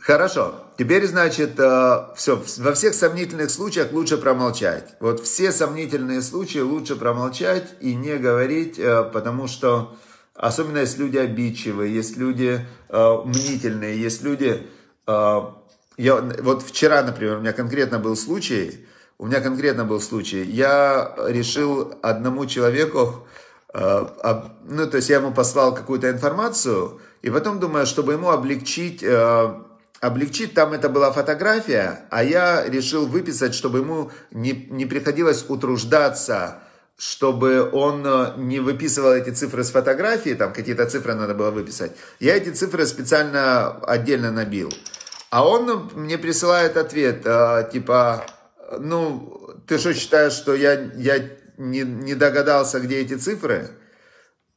Хорошо, 0.00 0.54
теперь, 0.76 1.06
значит, 1.06 1.58
э, 1.58 2.08
все, 2.14 2.42
во 2.58 2.74
всех 2.74 2.92
сомнительных 2.92 3.50
случаях 3.50 3.90
лучше 3.92 4.18
промолчать. 4.18 4.96
Вот 5.00 5.20
все 5.20 5.50
сомнительные 5.50 6.20
случаи 6.20 6.58
лучше 6.58 6.94
промолчать 6.94 7.74
и 7.80 7.94
не 7.94 8.18
говорить, 8.18 8.78
э, 8.78 9.02
потому 9.04 9.46
что, 9.46 9.96
особенно 10.34 10.78
есть 10.78 10.98
люди 10.98 11.16
обидчивые, 11.16 11.94
есть 11.94 12.18
люди 12.18 12.60
мнительные, 12.90 13.98
есть 13.98 14.22
люди... 14.22 14.66
Я, 15.06 16.20
вот 16.42 16.62
вчера, 16.62 17.02
например, 17.02 17.38
у 17.38 17.40
меня 17.40 17.52
конкретно 17.52 17.98
был 17.98 18.14
случай, 18.16 18.86
у 19.18 19.26
меня 19.26 19.40
конкретно 19.40 19.84
был 19.84 20.00
случай. 20.00 20.42
Я 20.42 21.14
решил 21.28 21.94
одному 22.02 22.46
человеку, 22.46 23.26
э, 23.72 24.06
ну, 24.64 24.86
то 24.86 24.96
есть 24.96 25.08
я 25.08 25.16
ему 25.16 25.32
послал 25.32 25.74
какую-то 25.74 26.10
информацию, 26.10 27.00
и 27.22 27.30
потом 27.30 27.60
думаю, 27.60 27.86
чтобы 27.86 28.14
ему 28.14 28.30
облегчить, 28.30 29.02
э, 29.02 29.54
облегчить, 30.00 30.54
там 30.54 30.72
это 30.72 30.88
была 30.88 31.12
фотография, 31.12 32.06
а 32.10 32.24
я 32.24 32.68
решил 32.68 33.06
выписать, 33.06 33.54
чтобы 33.54 33.78
ему 33.78 34.10
не, 34.32 34.66
не 34.70 34.84
приходилось 34.84 35.44
утруждаться, 35.48 36.58
чтобы 36.96 37.70
он 37.72 38.04
э, 38.04 38.32
не 38.36 38.58
выписывал 38.58 39.12
эти 39.12 39.30
цифры 39.30 39.62
с 39.62 39.70
фотографии, 39.70 40.34
там 40.34 40.52
какие-то 40.52 40.86
цифры 40.86 41.14
надо 41.14 41.34
было 41.34 41.52
выписать. 41.52 41.92
Я 42.18 42.36
эти 42.36 42.50
цифры 42.50 42.84
специально 42.84 43.76
отдельно 43.84 44.32
набил. 44.32 44.72
А 45.30 45.48
он 45.48 45.90
мне 45.94 46.16
присылает 46.18 46.76
ответ, 46.76 47.26
типа, 47.72 48.24
ну, 48.80 49.50
ты 49.66 49.78
что 49.78 49.94
считаешь, 49.94 50.32
что 50.32 50.54
я, 50.54 50.72
я 50.96 51.28
не, 51.56 51.80
не 51.82 52.14
догадался, 52.14 52.80
где 52.80 52.98
эти 52.98 53.14
цифры? 53.14 53.70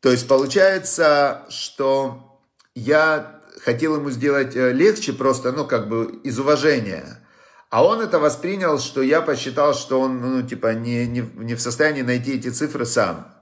То 0.01 0.11
есть 0.11 0.27
получается, 0.27 1.45
что 1.49 2.41
я 2.75 3.41
хотел 3.63 3.95
ему 3.95 4.09
сделать 4.11 4.55
э, 4.55 4.71
легче 4.71 5.13
просто, 5.13 5.51
ну, 5.51 5.65
как 5.65 5.89
бы 5.89 6.19
из 6.23 6.39
уважения. 6.39 7.19
А 7.69 7.83
он 7.83 8.01
это 8.01 8.19
воспринял, 8.19 8.79
что 8.79 9.01
я 9.01 9.21
посчитал, 9.21 9.73
что 9.73 9.99
он, 9.99 10.21
ну, 10.21 10.41
типа, 10.41 10.73
не, 10.73 11.05
не, 11.07 11.21
не 11.35 11.55
в 11.55 11.61
состоянии 11.61 12.01
найти 12.01 12.37
эти 12.37 12.49
цифры 12.49 12.85
сам. 12.85 13.37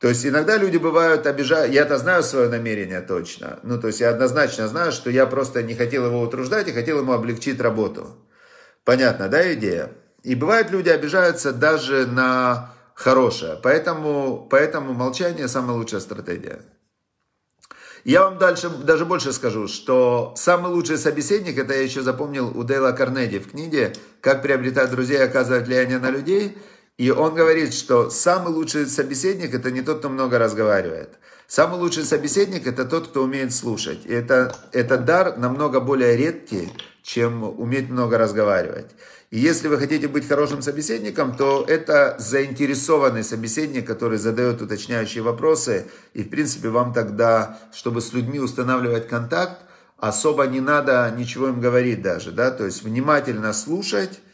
То 0.00 0.08
есть 0.08 0.26
иногда 0.26 0.58
люди 0.58 0.76
бывают 0.76 1.26
обижают, 1.26 1.72
я-то 1.72 1.96
знаю 1.96 2.22
свое 2.22 2.50
намерение 2.50 3.00
точно, 3.00 3.58
ну 3.62 3.80
то 3.80 3.86
есть 3.86 4.00
я 4.00 4.10
однозначно 4.10 4.68
знаю, 4.68 4.92
что 4.92 5.08
я 5.08 5.24
просто 5.24 5.62
не 5.62 5.74
хотел 5.74 6.04
его 6.04 6.20
утруждать 6.20 6.68
и 6.68 6.72
хотел 6.72 6.98
ему 6.98 7.12
облегчить 7.12 7.58
работу. 7.58 8.18
Понятно, 8.84 9.28
да, 9.28 9.54
идея? 9.54 9.92
И 10.24 10.34
бывают 10.34 10.70
люди 10.70 10.88
обижаются 10.88 11.52
даже 11.52 12.06
на 12.06 12.72
хорошее, 12.94 13.58
поэтому, 13.62 14.48
поэтому 14.50 14.94
молчание 14.94 15.48
самая 15.48 15.76
лучшая 15.76 16.00
стратегия. 16.00 16.62
Я 18.04 18.24
вам 18.24 18.38
дальше 18.38 18.70
даже 18.70 19.04
больше 19.04 19.32
скажу, 19.32 19.68
что 19.68 20.32
самый 20.36 20.72
лучший 20.72 20.96
собеседник, 20.96 21.58
это 21.58 21.74
я 21.74 21.82
еще 21.82 22.02
запомнил 22.02 22.52
у 22.58 22.64
Дейла 22.64 22.92
Карнеди 22.92 23.38
в 23.38 23.50
книге 23.50 23.94
«Как 24.20 24.42
приобретать 24.42 24.90
друзей 24.90 25.18
и 25.18 25.22
оказывать 25.22 25.66
влияние 25.66 25.98
на 25.98 26.10
людей», 26.10 26.56
и 26.96 27.10
он 27.10 27.34
говорит, 27.34 27.74
что 27.74 28.08
самый 28.08 28.52
лучший 28.52 28.86
собеседник– 28.86 29.52
это 29.54 29.70
не 29.70 29.82
тот, 29.82 29.98
кто 29.98 30.08
много 30.08 30.38
разговаривает. 30.38 31.18
Самый 31.46 31.78
лучший 31.78 32.04
собеседник– 32.04 32.66
это 32.68 32.84
тот, 32.84 33.08
кто 33.08 33.24
умеет 33.24 33.52
слушать. 33.52 34.06
И 34.06 34.12
это, 34.12 34.54
это 34.72 34.96
дар 34.96 35.36
намного 35.36 35.80
более 35.80 36.16
редкий, 36.16 36.72
чем 37.02 37.42
уметь 37.42 37.90
много 37.90 38.16
разговаривать. 38.16 38.92
И 39.30 39.38
если 39.38 39.68
вы 39.68 39.78
хотите 39.78 40.08
быть 40.08 40.28
хорошим 40.28 40.62
собеседником, 40.62 41.36
то 41.36 41.64
это 41.66 42.16
заинтересованный 42.18 43.24
собеседник, 43.24 43.86
который 43.86 44.18
задает 44.18 44.62
уточняющие 44.62 45.22
вопросы. 45.22 45.86
И, 46.12 46.22
в 46.22 46.30
принципе, 46.30 46.68
вам 46.68 46.92
тогда, 46.92 47.58
чтобы 47.72 48.00
с 48.00 48.12
людьми 48.12 48.38
устанавливать 48.38 49.08
контакт, 49.08 49.62
особо 49.98 50.46
не 50.46 50.60
надо 50.60 51.12
ничего 51.16 51.48
им 51.48 51.60
говорить 51.60 52.02
даже. 52.02 52.30
Да? 52.30 52.50
То 52.50 52.64
есть 52.64 52.82
внимательно 52.82 53.52
слушать– 53.52 54.20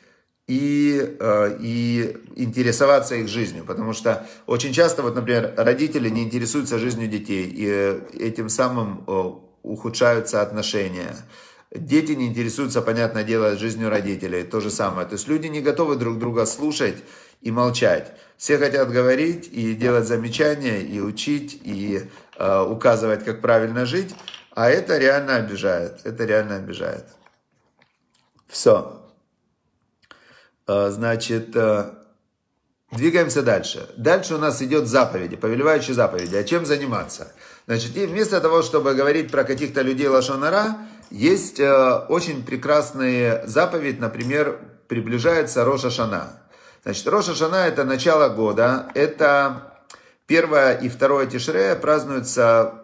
и, 0.51 1.17
э, 1.21 1.57
и 1.61 2.17
интересоваться 2.35 3.15
их 3.15 3.29
жизнью. 3.29 3.65
Потому 3.65 3.93
что 3.93 4.27
очень 4.47 4.73
часто, 4.73 5.03
вот, 5.03 5.15
например, 5.15 5.55
родители 5.57 6.09
не 6.09 6.25
интересуются 6.25 6.81
жизнью 6.81 7.07
детей, 7.07 7.47
и 7.47 7.67
этим 8.19 8.49
самым 8.49 9.05
э, 9.07 9.31
ухудшаются 9.63 10.43
отношения. 10.43 11.15
Дети 11.73 12.13
не 12.13 12.27
интересуются, 12.27 12.83
понятное 12.83 13.23
дело, 13.23 13.57
жизнью 13.57 13.91
родителей. 13.91 14.43
То 14.43 14.61
же 14.61 14.71
самое. 14.71 15.07
То 15.07 15.15
есть 15.15 15.29
люди 15.29 15.47
не 15.47 15.61
готовы 15.61 15.95
друг 15.95 16.19
друга 16.19 16.45
слушать 16.45 16.97
и 17.43 17.53
молчать. 17.53 18.13
Все 18.37 18.59
хотят 18.59 18.91
говорить 18.91 19.49
и 19.53 19.75
делать 19.75 20.07
замечания, 20.07 20.81
и 20.83 21.01
учить, 21.01 21.61
и 21.63 22.09
э, 22.39 22.63
указывать, 22.63 23.25
как 23.25 23.41
правильно 23.41 23.87
жить. 23.87 24.15
А 24.51 24.69
это 24.69 24.99
реально 24.99 25.37
обижает. 25.37 26.01
Это 26.05 26.25
реально 26.25 26.57
обижает. 26.57 27.05
Все. 28.49 29.01
Э, 30.67 30.91
значит, 30.91 31.55
э, 31.55 31.85
двигаемся 32.91 33.43
дальше. 33.43 33.89
Дальше 33.97 34.35
у 34.35 34.39
нас 34.39 34.61
идет 34.61 34.89
заповеди, 34.89 35.37
повелевающие 35.37 35.95
заповеди. 35.95 36.35
А 36.35 36.43
чем 36.43 36.67
заниматься? 36.67 37.33
Значит, 37.67 37.97
и 37.97 38.07
вместо 38.07 38.41
того, 38.41 38.63
чтобы 38.63 38.95
говорить 38.95 39.31
про 39.31 39.45
каких-то 39.45 39.83
людей 39.83 40.09
лошонара, 40.09 40.77
есть 41.11 41.61
э, 41.61 41.93
очень 42.09 42.45
прекрасные 42.45 43.47
заповеди, 43.47 44.01
например, 44.01 44.59
приближается 44.89 45.65
Роша 45.65 45.91
Шана. 45.91 46.41
Значит, 46.83 47.07
Роша 47.09 47.35
Шана 47.35 47.67
это 47.67 47.85
начало 47.85 48.29
года, 48.29 48.91
это 48.95 49.75
первое 50.27 50.75
и 50.75 50.89
второе 50.89 51.27
Тишрея 51.27 51.77
празднуется, 51.77 52.75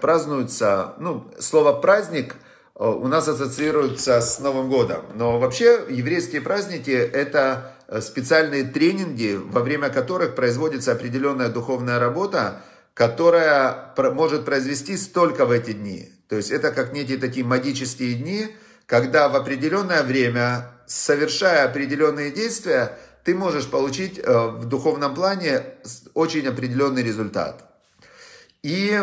празднуются, 0.00 0.94
ну, 0.98 1.30
слово 1.38 1.72
праздник– 1.72 2.36
Э, 2.76 2.88
у 2.88 3.06
нас 3.08 3.28
ассоциируются 3.28 4.20
с 4.20 4.38
Новым 4.40 4.68
годом. 4.68 5.04
Но 5.14 5.38
вообще 5.38 5.84
еврейские 5.88 6.40
праздники– 6.40 6.90
это 6.90 7.72
э, 7.88 8.00
специальные 8.00 8.64
тренинги, 8.64 9.38
во 9.40 9.60
время 9.60 9.90
которых 9.90 10.34
производится 10.34 10.92
определенная 10.92 11.48
духовная 11.48 11.98
работа, 11.98 12.62
которая 12.94 13.92
может 13.96 14.44
произвестись 14.44 15.08
только 15.08 15.46
в 15.46 15.50
эти 15.50 15.72
дни. 15.72 16.10
То 16.34 16.38
есть 16.38 16.50
это 16.50 16.72
как 16.72 16.92
некие 16.92 17.16
такие 17.16 17.46
магические 17.46 18.14
дни, 18.14 18.48
когда 18.86 19.28
в 19.28 19.36
определенное 19.36 20.02
время, 20.02 20.72
совершая 20.84 21.64
определенные 21.64 22.32
действия, 22.32 22.98
ты 23.22 23.36
можешь 23.36 23.68
получить 23.68 24.18
э, 24.18 24.48
в 24.48 24.64
духовном 24.64 25.14
плане 25.14 25.62
очень 26.14 26.44
определенный 26.48 27.04
результат. 27.04 27.62
И 28.64 29.00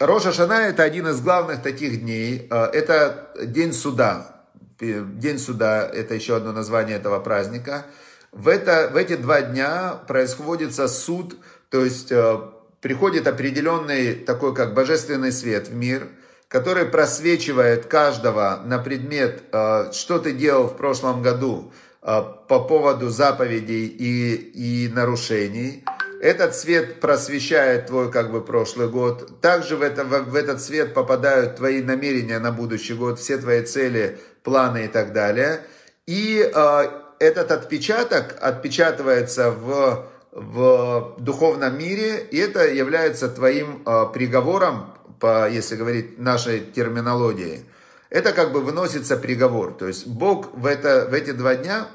Роша 0.00 0.32
Шана 0.32 0.54
это 0.54 0.82
один 0.82 1.06
из 1.06 1.20
главных 1.20 1.62
таких 1.62 2.00
дней. 2.00 2.48
Э, 2.50 2.64
это 2.64 3.30
день 3.40 3.72
суда. 3.72 4.42
День 4.80 5.38
суда 5.38 5.88
это 5.88 6.16
еще 6.16 6.34
одно 6.34 6.50
название 6.50 6.96
этого 6.96 7.20
праздника. 7.20 7.86
В, 8.32 8.48
это, 8.48 8.90
в 8.92 8.96
эти 8.96 9.14
два 9.14 9.42
дня 9.42 9.92
происходит 10.08 10.74
суд, 10.74 11.36
то 11.70 11.84
есть 11.84 12.10
э, 12.10 12.36
приходит 12.80 13.28
определенный 13.28 14.16
такой 14.16 14.56
как 14.56 14.74
божественный 14.74 15.30
свет 15.30 15.68
в 15.68 15.74
мир, 15.76 16.08
который 16.48 16.86
просвечивает 16.86 17.86
каждого 17.86 18.62
на 18.64 18.78
предмет, 18.78 19.42
э, 19.52 19.92
что 19.92 20.18
ты 20.18 20.32
делал 20.32 20.68
в 20.68 20.76
прошлом 20.76 21.22
году 21.22 21.72
по 22.02 22.60
поводу 22.60 23.08
заповедей 23.08 23.86
и, 23.86 24.34
и 24.34 24.88
нарушений. 24.92 25.82
Этот 26.20 26.54
свет 26.54 27.00
просвещает 27.00 27.86
твой 27.86 28.10
как 28.10 28.30
бы 28.30 28.42
прошлый 28.42 28.88
год. 28.88 29.40
Также 29.40 29.76
в, 29.76 29.82
это, 29.82 30.04
в 30.04 30.34
этот 30.34 30.60
свет 30.60 30.92
попадают 30.92 31.56
твои 31.56 31.82
намерения 31.82 32.38
на 32.38 32.52
будущий 32.52 32.94
год, 32.94 33.18
все 33.18 33.38
твои 33.38 33.62
цели, 33.62 34.18
планы 34.42 34.84
и 34.84 34.88
так 34.88 35.12
далее. 35.12 35.60
И 36.06 36.42
э, 36.42 36.84
этот 37.18 37.50
отпечаток 37.50 38.36
отпечатывается 38.40 39.50
в, 39.50 40.06
в 40.32 41.16
духовном 41.18 41.78
мире, 41.78 42.26
и 42.30 42.38
это 42.38 42.66
является 42.66 43.28
твоим 43.28 43.82
э, 43.84 44.06
приговором, 44.12 44.94
по, 45.24 45.48
если 45.48 45.76
говорить 45.76 46.18
нашей 46.18 46.60
терминологии. 46.60 47.64
Это 48.10 48.34
как 48.34 48.52
бы 48.52 48.60
выносится 48.60 49.16
приговор. 49.16 49.72
То 49.72 49.88
есть 49.88 50.06
Бог 50.06 50.52
в, 50.52 50.66
это, 50.66 51.06
в 51.08 51.14
эти 51.14 51.30
два 51.30 51.54
дня 51.54 51.86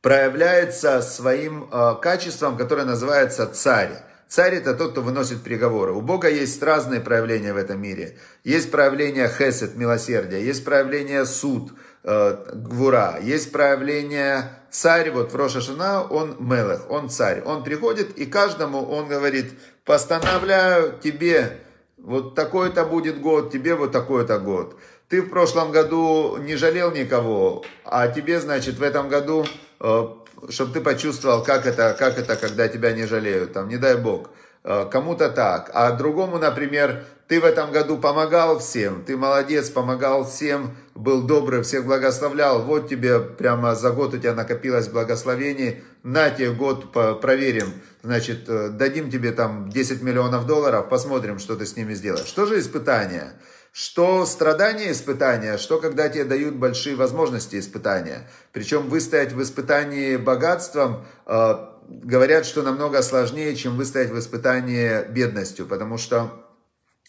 проявляется 0.00 1.02
своим 1.02 1.68
э, 1.70 1.94
качеством, 2.00 2.56
которое 2.56 2.86
называется 2.86 3.46
царь. 3.46 3.98
Царь 4.28 4.54
это 4.54 4.72
тот, 4.72 4.92
кто 4.92 5.02
выносит 5.02 5.42
приговоры. 5.42 5.92
У 5.92 6.00
Бога 6.00 6.30
есть 6.30 6.62
разные 6.62 7.02
проявления 7.02 7.52
в 7.52 7.58
этом 7.58 7.82
мире. 7.82 8.16
Есть 8.44 8.70
проявление 8.70 9.28
хесед, 9.28 9.76
милосердия, 9.76 10.42
есть 10.42 10.64
проявление 10.64 11.26
суд, 11.26 11.74
э, 12.02 12.34
гвура, 12.54 13.18
есть 13.20 13.52
проявление 13.52 14.52
царь, 14.70 15.10
вот 15.10 15.34
в 15.34 15.36
Рошашина 15.36 16.02
он 16.02 16.36
мелех, 16.40 16.90
он 16.90 17.10
царь. 17.10 17.42
Он 17.42 17.62
приходит 17.62 18.16
и 18.16 18.24
каждому 18.24 18.86
он 18.86 19.06
говорит, 19.06 19.52
постановляю 19.84 20.98
тебе, 20.98 21.60
вот 21.96 22.34
такой-то 22.34 22.84
будет 22.84 23.20
год, 23.20 23.50
тебе 23.52 23.74
вот 23.74 23.92
такой-то 23.92 24.38
год. 24.38 24.76
Ты 25.08 25.22
в 25.22 25.30
прошлом 25.30 25.70
году 25.70 26.36
не 26.38 26.56
жалел 26.56 26.90
никого, 26.90 27.64
а 27.84 28.08
тебе, 28.08 28.40
значит, 28.40 28.76
в 28.78 28.82
этом 28.82 29.08
году 29.08 29.44
Э, 29.80 30.08
чтобы 30.50 30.72
ты 30.72 30.80
почувствовал, 30.80 31.42
как 31.42 31.66
это, 31.66 31.94
как 31.98 32.18
это, 32.18 32.36
когда 32.36 32.68
тебя 32.68 32.92
не 32.92 33.06
жалеют, 33.06 33.52
там, 33.52 33.68
не 33.68 33.76
дай 33.76 33.96
бог. 33.96 34.30
Э, 34.64 34.86
кому-то 34.90 35.30
так, 35.30 35.70
а 35.74 35.92
другому, 35.92 36.38
например, 36.38 37.04
ты 37.28 37.40
в 37.40 37.44
этом 37.44 37.72
году 37.72 37.98
помогал 37.98 38.58
всем, 38.60 39.04
ты 39.04 39.16
молодец, 39.16 39.68
помогал 39.70 40.24
всем, 40.24 40.76
был 40.94 41.22
добрый, 41.22 41.62
всех 41.62 41.84
благословлял, 41.84 42.62
вот 42.62 42.88
тебе 42.88 43.18
прямо 43.20 43.74
за 43.74 43.90
год 43.90 44.14
у 44.14 44.18
тебя 44.18 44.34
накопилось 44.34 44.88
благословений, 44.88 45.82
на 46.04 46.30
тебе 46.30 46.52
год 46.52 46.92
проверим, 47.20 47.72
значит, 48.02 48.48
э, 48.48 48.68
дадим 48.68 49.10
тебе 49.10 49.32
там 49.32 49.68
10 49.70 50.02
миллионов 50.02 50.46
долларов, 50.46 50.88
посмотрим, 50.88 51.38
что 51.40 51.56
ты 51.56 51.66
с 51.66 51.76
ними 51.76 51.94
сделаешь. 51.94 52.26
Что 52.26 52.46
же 52.46 52.60
испытание? 52.60 53.32
Что 53.72 54.24
страдания 54.24 54.92
испытания, 54.92 55.58
что 55.58 55.80
когда 55.80 56.08
тебе 56.08 56.24
дают 56.24 56.54
большие 56.54 56.96
возможности 56.96 57.58
испытания. 57.58 58.30
Причем 58.52 58.88
выстоять 58.88 59.32
в 59.32 59.42
испытании 59.42 60.16
богатством, 60.16 61.04
э, 61.26 61.56
говорят, 61.88 62.46
что 62.46 62.62
намного 62.62 63.02
сложнее, 63.02 63.54
чем 63.56 63.76
выстоять 63.76 64.10
в 64.10 64.18
испытании 64.18 65.06
бедностью. 65.10 65.66
Потому 65.66 65.98
что 65.98 66.45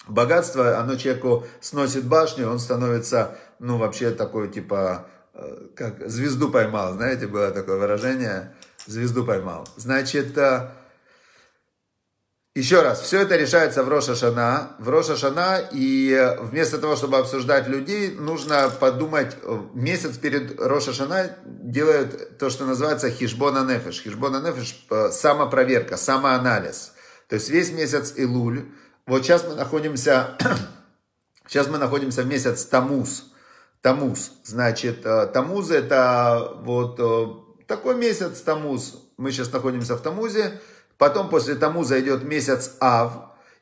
богатство, 0.07 0.77
оно 0.77 0.95
человеку 0.95 1.45
сносит 1.61 2.05
башню, 2.05 2.49
он 2.49 2.59
становится, 2.59 3.37
ну, 3.59 3.77
вообще 3.77 4.11
такой, 4.11 4.49
типа, 4.49 5.07
э, 5.33 5.67
как 5.75 6.09
звезду 6.09 6.49
поймал, 6.49 6.93
знаете, 6.93 7.27
было 7.27 7.51
такое 7.51 7.77
выражение, 7.77 8.53
звезду 8.85 9.25
поймал. 9.25 9.67
Значит, 9.77 10.37
э, 10.37 10.69
Еще 12.57 12.81
раз, 12.81 13.01
все 13.01 13.21
это 13.21 13.35
решается 13.35 13.83
в 13.83 13.89
Рошашана. 13.89 14.71
В 14.79 14.89
Рошашана, 14.89 15.61
и 15.71 16.35
вместо 16.39 16.79
того, 16.79 16.95
чтобы 16.95 17.17
обсуждать 17.17 17.67
людей, 17.67 18.09
нужно 18.09 18.71
подумать, 18.79 19.37
месяц 19.75 20.17
перед 20.17 20.59
Рошашана 20.59 21.37
делают 21.45 22.39
то, 22.39 22.49
что 22.49 22.65
называется 22.65 23.11
хишбона 23.11 23.63
нефеш. 23.63 24.01
Хишбона 24.01 24.41
нефеш– 24.41 24.87
самопроверка, 25.11 25.97
самоанализ. 25.97 26.93
То 27.29 27.35
есть 27.35 27.49
весь 27.49 27.71
месяц 27.71 28.13
Илуль. 28.15 28.65
Вот 29.07 29.23
сейчас 29.23 29.45
мы 29.47 29.55
находимся, 29.55 30.37
сейчас 31.47 31.69
мы 31.69 31.77
находимся 31.77 32.23
в 32.23 32.27
месяц 32.27 32.65
Тамуз. 32.65 33.31
Тамуз. 33.81 34.33
Значит, 34.43 35.05
э, 35.05 35.27
Тамуз 35.27 35.71
это 35.71 36.57
вот 36.63 36.99
э, 36.99 37.63
такой 37.67 37.95
месяц 37.95 38.41
Тамуз. 38.41 39.01
Мы 39.15 39.31
сейчас 39.31 39.53
находимся 39.53 39.95
в 39.95 40.01
Тамузе. 40.01 40.59
Потом 40.97 41.29
после 41.29 41.55
Тамуза 41.55 42.01
идет 42.01 42.23
месяц 42.23 42.73
Ав. 42.81 43.13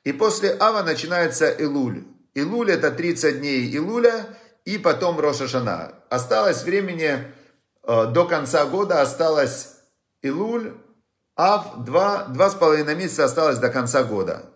И 0.03 0.13
после 0.13 0.57
Ава 0.59 0.81
начинается 0.81 1.47
Илуль. 1.47 2.05
Илуль 2.33 2.71
это 2.71 2.89
30 2.89 3.39
дней 3.39 3.77
Илуля 3.77 4.25
и 4.65 4.79
потом 4.79 5.19
Рошашана. 5.19 5.93
Осталось 6.09 6.63
времени 6.63 7.19
э, 7.83 8.05
до 8.07 8.25
конца 8.25 8.65
года, 8.65 8.99
осталось 8.99 9.75
Илуль, 10.23 10.73
Ав, 11.35 11.83
два, 11.85 12.23
два 12.29 12.49
с 12.49 12.55
половиной 12.55 12.95
месяца 12.95 13.25
осталось 13.25 13.59
до 13.59 13.69
конца 13.69 14.03
года. 14.03 14.54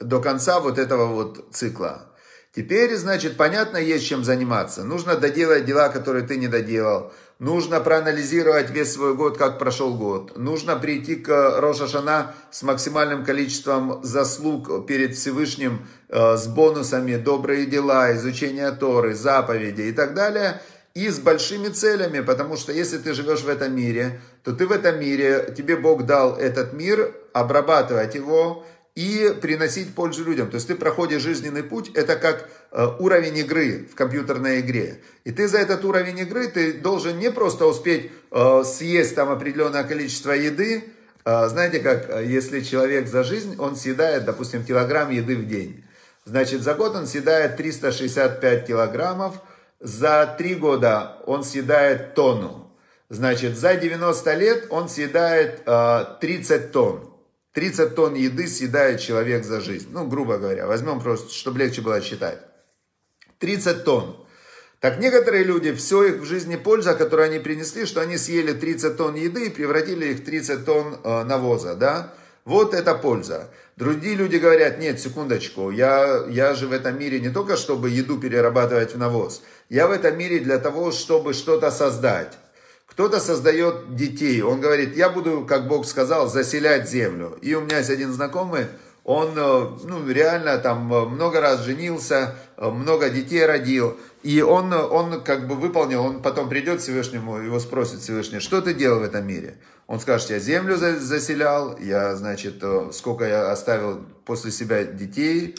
До 0.00 0.20
конца 0.20 0.60
вот 0.60 0.78
этого 0.78 1.06
вот 1.06 1.46
цикла. 1.52 2.10
Теперь, 2.52 2.96
значит, 2.96 3.36
понятно, 3.36 3.76
есть 3.76 4.06
чем 4.06 4.24
заниматься. 4.24 4.82
Нужно 4.82 5.14
доделать 5.14 5.66
дела, 5.66 5.88
которые 5.88 6.26
ты 6.26 6.36
не 6.36 6.48
доделал. 6.48 7.12
Нужно 7.38 7.80
проанализировать 7.80 8.70
весь 8.70 8.92
свой 8.92 9.14
год, 9.14 9.38
как 9.38 9.58
прошел 9.58 9.94
год. 9.94 10.36
Нужно 10.36 10.76
прийти 10.76 11.14
к 11.14 11.60
Рошашана 11.60 12.34
с 12.50 12.62
максимальным 12.62 13.24
количеством 13.24 14.00
заслуг 14.02 14.86
перед 14.86 15.14
Всевышним, 15.14 15.86
э, 16.08 16.36
с 16.36 16.48
бонусами, 16.48 17.16
добрые 17.16 17.66
дела, 17.66 18.14
изучение 18.16 18.72
Торы, 18.72 19.14
заповеди 19.14 19.82
и 19.82 19.92
так 19.92 20.14
далее. 20.14 20.60
И 20.92 21.08
с 21.08 21.20
большими 21.20 21.68
целями, 21.68 22.20
потому 22.20 22.56
что 22.56 22.72
если 22.72 22.98
ты 22.98 23.14
живешь 23.14 23.42
в 23.42 23.48
этом 23.48 23.76
мире, 23.76 24.20
то 24.42 24.52
ты 24.52 24.66
в 24.66 24.72
этом 24.72 24.98
мире, 24.98 25.54
тебе 25.56 25.76
Бог 25.76 26.04
дал 26.04 26.36
этот 26.36 26.72
мир, 26.72 27.14
обрабатывать 27.32 28.16
его, 28.16 28.66
и 28.94 29.34
приносить 29.40 29.94
пользу 29.94 30.24
людям. 30.24 30.50
То 30.50 30.56
есть 30.56 30.66
ты 30.66 30.74
проходишь 30.74 31.22
жизненный 31.22 31.62
путь, 31.62 31.90
это 31.94 32.16
как 32.16 32.48
э, 32.72 32.86
уровень 32.98 33.38
игры 33.38 33.86
в 33.90 33.94
компьютерной 33.94 34.60
игре. 34.60 35.00
И 35.24 35.30
ты 35.30 35.46
за 35.48 35.58
этот 35.58 35.84
уровень 35.84 36.18
игры, 36.18 36.48
ты 36.48 36.72
должен 36.72 37.18
не 37.18 37.30
просто 37.30 37.66
успеть 37.66 38.10
э, 38.30 38.62
съесть 38.64 39.14
там 39.14 39.30
определенное 39.30 39.84
количество 39.84 40.32
еды, 40.32 40.84
э, 41.24 41.48
знаете 41.48 41.78
как, 41.80 42.22
если 42.24 42.60
человек 42.60 43.06
за 43.06 43.22
жизнь, 43.22 43.56
он 43.58 43.76
съедает, 43.76 44.24
допустим, 44.24 44.64
килограмм 44.64 45.10
еды 45.10 45.36
в 45.36 45.46
день. 45.46 45.84
Значит, 46.24 46.62
за 46.62 46.74
год 46.74 46.96
он 46.96 47.06
съедает 47.06 47.56
365 47.56 48.66
килограммов, 48.66 49.36
за 49.78 50.34
три 50.36 50.56
года 50.56 51.16
он 51.26 51.44
съедает 51.44 52.14
тонну. 52.14 52.70
Значит, 53.08 53.56
за 53.56 53.74
90 53.74 54.34
лет 54.34 54.66
он 54.68 54.88
съедает 54.88 55.64
30 56.20 56.70
тонн. 56.70 57.09
30 57.52 57.94
тонн 57.94 58.14
еды 58.14 58.46
съедает 58.46 59.00
человек 59.00 59.44
за 59.44 59.60
жизнь. 59.60 59.88
Ну, 59.90 60.06
грубо 60.06 60.38
говоря, 60.38 60.66
возьмем 60.66 61.00
просто, 61.00 61.32
чтобы 61.32 61.58
легче 61.58 61.82
было 61.82 62.00
считать. 62.00 62.38
30 63.38 63.84
тонн. 63.84 64.16
Так 64.78 64.98
некоторые 64.98 65.44
люди, 65.44 65.72
все 65.72 66.04
их 66.04 66.22
в 66.22 66.24
жизни 66.24 66.56
польза, 66.56 66.94
которую 66.94 67.26
они 67.26 67.38
принесли, 67.38 67.84
что 67.84 68.00
они 68.00 68.16
съели 68.16 68.52
30 68.52 68.96
тонн 68.96 69.14
еды 69.14 69.46
и 69.46 69.50
превратили 69.50 70.12
их 70.12 70.20
в 70.20 70.24
30 70.24 70.64
тонн 70.64 70.96
э, 71.02 71.24
навоза, 71.24 71.74
да? 71.74 72.14
Вот 72.44 72.72
это 72.72 72.94
польза. 72.94 73.50
Другие 73.76 74.14
люди 74.14 74.36
говорят, 74.36 74.78
нет, 74.78 74.98
секундочку, 74.98 75.70
я, 75.70 76.24
я 76.28 76.54
же 76.54 76.66
в 76.66 76.72
этом 76.72 76.98
мире 76.98 77.20
не 77.20 77.30
только, 77.30 77.56
чтобы 77.56 77.90
еду 77.90 78.18
перерабатывать 78.18 78.94
в 78.94 78.98
навоз. 78.98 79.42
Я 79.68 79.86
в 79.86 79.90
этом 79.90 80.16
мире 80.16 80.38
для 80.38 80.58
того, 80.58 80.92
чтобы 80.92 81.34
что-то 81.34 81.70
создать. 81.70 82.38
Кто-то 83.00 83.18
создает 83.18 83.96
детей, 83.96 84.42
он 84.42 84.60
говорит, 84.60 84.94
я 84.94 85.08
буду, 85.08 85.46
как 85.48 85.68
Бог 85.68 85.86
сказал, 85.86 86.28
заселять 86.28 86.86
землю. 86.86 87.38
И 87.40 87.54
у 87.54 87.62
меня 87.62 87.78
есть 87.78 87.88
один 87.88 88.12
знакомый, 88.12 88.66
он 89.04 89.30
э, 89.34 89.68
ну, 89.84 90.06
реально 90.06 90.58
там 90.58 90.92
э, 90.92 91.06
много 91.06 91.40
раз 91.40 91.62
женился, 91.62 92.36
э, 92.58 92.68
много 92.68 93.08
детей 93.08 93.46
родил. 93.46 93.96
И 94.22 94.42
он, 94.42 94.74
он 94.74 95.24
как 95.24 95.48
бы 95.48 95.54
выполнил, 95.54 96.04
он 96.04 96.20
потом 96.20 96.50
придет 96.50 96.80
к 96.80 96.82
Всевышнему, 96.82 97.38
его 97.38 97.58
спросит 97.58 98.00
Всевышний, 98.00 98.38
что 98.38 98.60
ты 98.60 98.74
делал 98.74 99.00
в 99.00 99.04
этом 99.04 99.26
мире? 99.26 99.56
Он 99.86 99.98
скажет, 99.98 100.28
я 100.28 100.38
землю 100.38 100.76
заселял, 100.76 101.78
я, 101.78 102.14
значит, 102.16 102.62
сколько 102.92 103.24
я 103.24 103.50
оставил 103.50 104.04
после 104.26 104.50
себя 104.50 104.84
детей, 104.84 105.56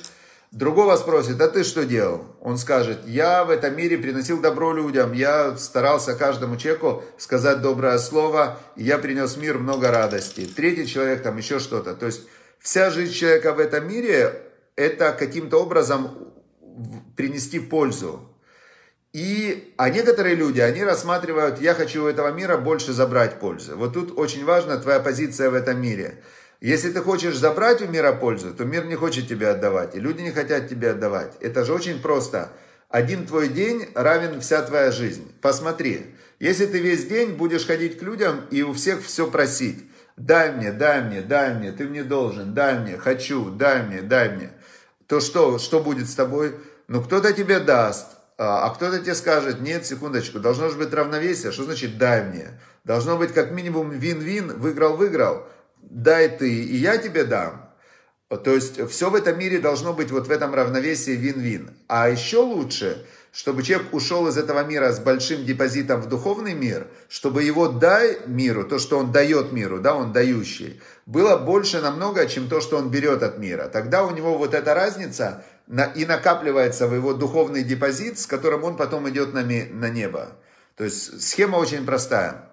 Другого 0.51 0.97
спросит, 0.97 1.39
а 1.39 1.47
ты 1.47 1.63
что 1.63 1.85
делал? 1.85 2.25
Он 2.41 2.57
скажет, 2.57 3.07
я 3.07 3.45
в 3.45 3.49
этом 3.49 3.73
мире 3.77 3.97
приносил 3.97 4.41
добро 4.41 4.73
людям, 4.73 5.13
я 5.13 5.55
старался 5.55 6.13
каждому 6.13 6.57
человеку 6.57 7.05
сказать 7.17 7.61
доброе 7.61 7.97
слово, 7.99 8.59
и 8.75 8.83
я 8.83 8.97
принес 8.97 9.37
мир 9.37 9.59
много 9.59 9.91
радости. 9.91 10.45
Третий 10.45 10.85
человек 10.85 11.23
там 11.23 11.37
еще 11.37 11.59
что-то. 11.59 11.93
То 11.93 12.05
есть 12.05 12.23
вся 12.59 12.89
жизнь 12.89 13.13
человека 13.13 13.53
в 13.53 13.59
этом 13.59 13.87
мире, 13.87 14.41
это 14.75 15.13
каким-то 15.13 15.57
образом 15.61 16.33
принести 17.15 17.59
пользу. 17.59 18.27
И, 19.13 19.73
а 19.77 19.89
некоторые 19.89 20.35
люди, 20.35 20.59
они 20.59 20.83
рассматривают, 20.83 21.61
я 21.61 21.73
хочу 21.73 22.03
у 22.03 22.07
этого 22.07 22.29
мира 22.31 22.57
больше 22.57 22.91
забрать 22.91 23.39
пользы. 23.39 23.75
Вот 23.75 23.93
тут 23.93 24.17
очень 24.17 24.43
важна 24.43 24.77
твоя 24.77 24.99
позиция 24.99 25.49
в 25.49 25.53
этом 25.53 25.81
мире. 25.81 26.21
Если 26.61 26.91
ты 26.91 27.01
хочешь 27.01 27.37
забрать 27.37 27.81
у 27.81 27.87
мира 27.87 28.13
пользу, 28.13 28.53
то 28.53 28.65
мир 28.65 28.85
не 28.85 28.93
хочет 28.93 29.27
тебе 29.27 29.49
отдавать, 29.49 29.95
и 29.95 29.99
люди 29.99 30.21
не 30.21 30.31
хотят 30.31 30.69
тебе 30.69 30.91
отдавать. 30.91 31.33
Это 31.39 31.65
же 31.65 31.73
очень 31.73 31.99
просто. 31.99 32.49
Один 32.87 33.25
твой 33.25 33.49
день 33.49 33.89
равен 33.95 34.41
вся 34.41 34.61
твоя 34.61 34.91
жизнь. 34.91 35.33
Посмотри, 35.41 36.15
если 36.39 36.67
ты 36.67 36.77
весь 36.77 37.07
день 37.07 37.31
будешь 37.31 37.65
ходить 37.65 37.97
к 37.97 38.03
людям 38.03 38.41
и 38.51 38.61
у 38.61 38.73
всех 38.73 39.03
все 39.03 39.31
просить, 39.31 39.89
дай 40.17 40.51
мне, 40.51 40.71
дай 40.71 41.01
мне, 41.01 41.21
дай 41.21 41.55
мне, 41.55 41.71
ты 41.71 41.85
мне 41.85 42.03
должен, 42.03 42.53
дай 42.53 42.77
мне, 42.77 42.95
хочу, 42.95 43.49
дай 43.49 43.81
мне, 43.81 44.03
дай 44.03 44.29
мне, 44.29 44.51
то 45.07 45.19
что, 45.19 45.57
что 45.57 45.79
будет 45.79 46.07
с 46.07 46.13
тобой? 46.13 46.55
Ну, 46.87 47.01
кто-то 47.01 47.33
тебе 47.33 47.59
даст, 47.59 48.05
а, 48.37 48.67
а 48.67 48.75
кто-то 48.75 48.99
тебе 48.99 49.15
скажет, 49.15 49.61
нет, 49.61 49.83
секундочку, 49.87 50.39
должно 50.39 50.69
же 50.69 50.77
быть 50.77 50.93
равновесие. 50.93 51.51
Что 51.51 51.63
значит 51.63 51.97
дай 51.97 52.23
мне? 52.23 52.49
Должно 52.83 53.17
быть 53.17 53.33
как 53.33 53.51
минимум 53.51 53.89
вин-вин, 53.89 54.59
выиграл-выиграл 54.59 55.47
дай 55.81 56.29
ты, 56.29 56.63
и 56.63 56.75
я 56.75 56.97
тебе 56.97 57.23
дам. 57.23 57.69
То 58.29 58.53
есть 58.53 58.89
все 58.89 59.09
в 59.09 59.15
этом 59.15 59.37
мире 59.37 59.59
должно 59.59 59.91
быть 59.93 60.09
вот 60.09 60.27
в 60.27 60.31
этом 60.31 60.53
равновесии 60.55 61.11
вин-вин. 61.11 61.71
А 61.87 62.09
еще 62.09 62.37
лучше, 62.37 63.05
чтобы 63.33 63.61
человек 63.61 63.93
ушел 63.93 64.27
из 64.29 64.37
этого 64.37 64.63
мира 64.63 64.93
с 64.93 64.99
большим 64.99 65.43
депозитом 65.45 65.99
в 66.01 66.07
духовный 66.07 66.53
мир, 66.53 66.87
чтобы 67.09 67.43
его 67.43 67.67
дай 67.67 68.19
миру, 68.27 68.63
то, 68.63 68.79
что 68.79 68.99
он 68.99 69.11
дает 69.11 69.51
миру, 69.51 69.79
да, 69.79 69.95
он 69.95 70.13
дающий, 70.13 70.81
было 71.05 71.35
больше 71.37 71.81
намного, 71.81 72.25
чем 72.25 72.47
то, 72.47 72.61
что 72.61 72.77
он 72.77 72.89
берет 72.89 73.21
от 73.21 73.37
мира. 73.37 73.67
Тогда 73.67 74.05
у 74.05 74.15
него 74.15 74.37
вот 74.37 74.53
эта 74.53 74.73
разница 74.73 75.43
и 75.95 76.05
накапливается 76.05 76.87
в 76.87 76.95
его 76.95 77.13
духовный 77.13 77.63
депозит, 77.63 78.17
с 78.17 78.25
которым 78.25 78.63
он 78.63 78.77
потом 78.77 79.09
идет 79.09 79.33
на 79.33 79.43
небо. 79.43 80.37
То 80.77 80.85
есть 80.85 81.21
схема 81.21 81.57
очень 81.57 81.85
простая. 81.85 82.50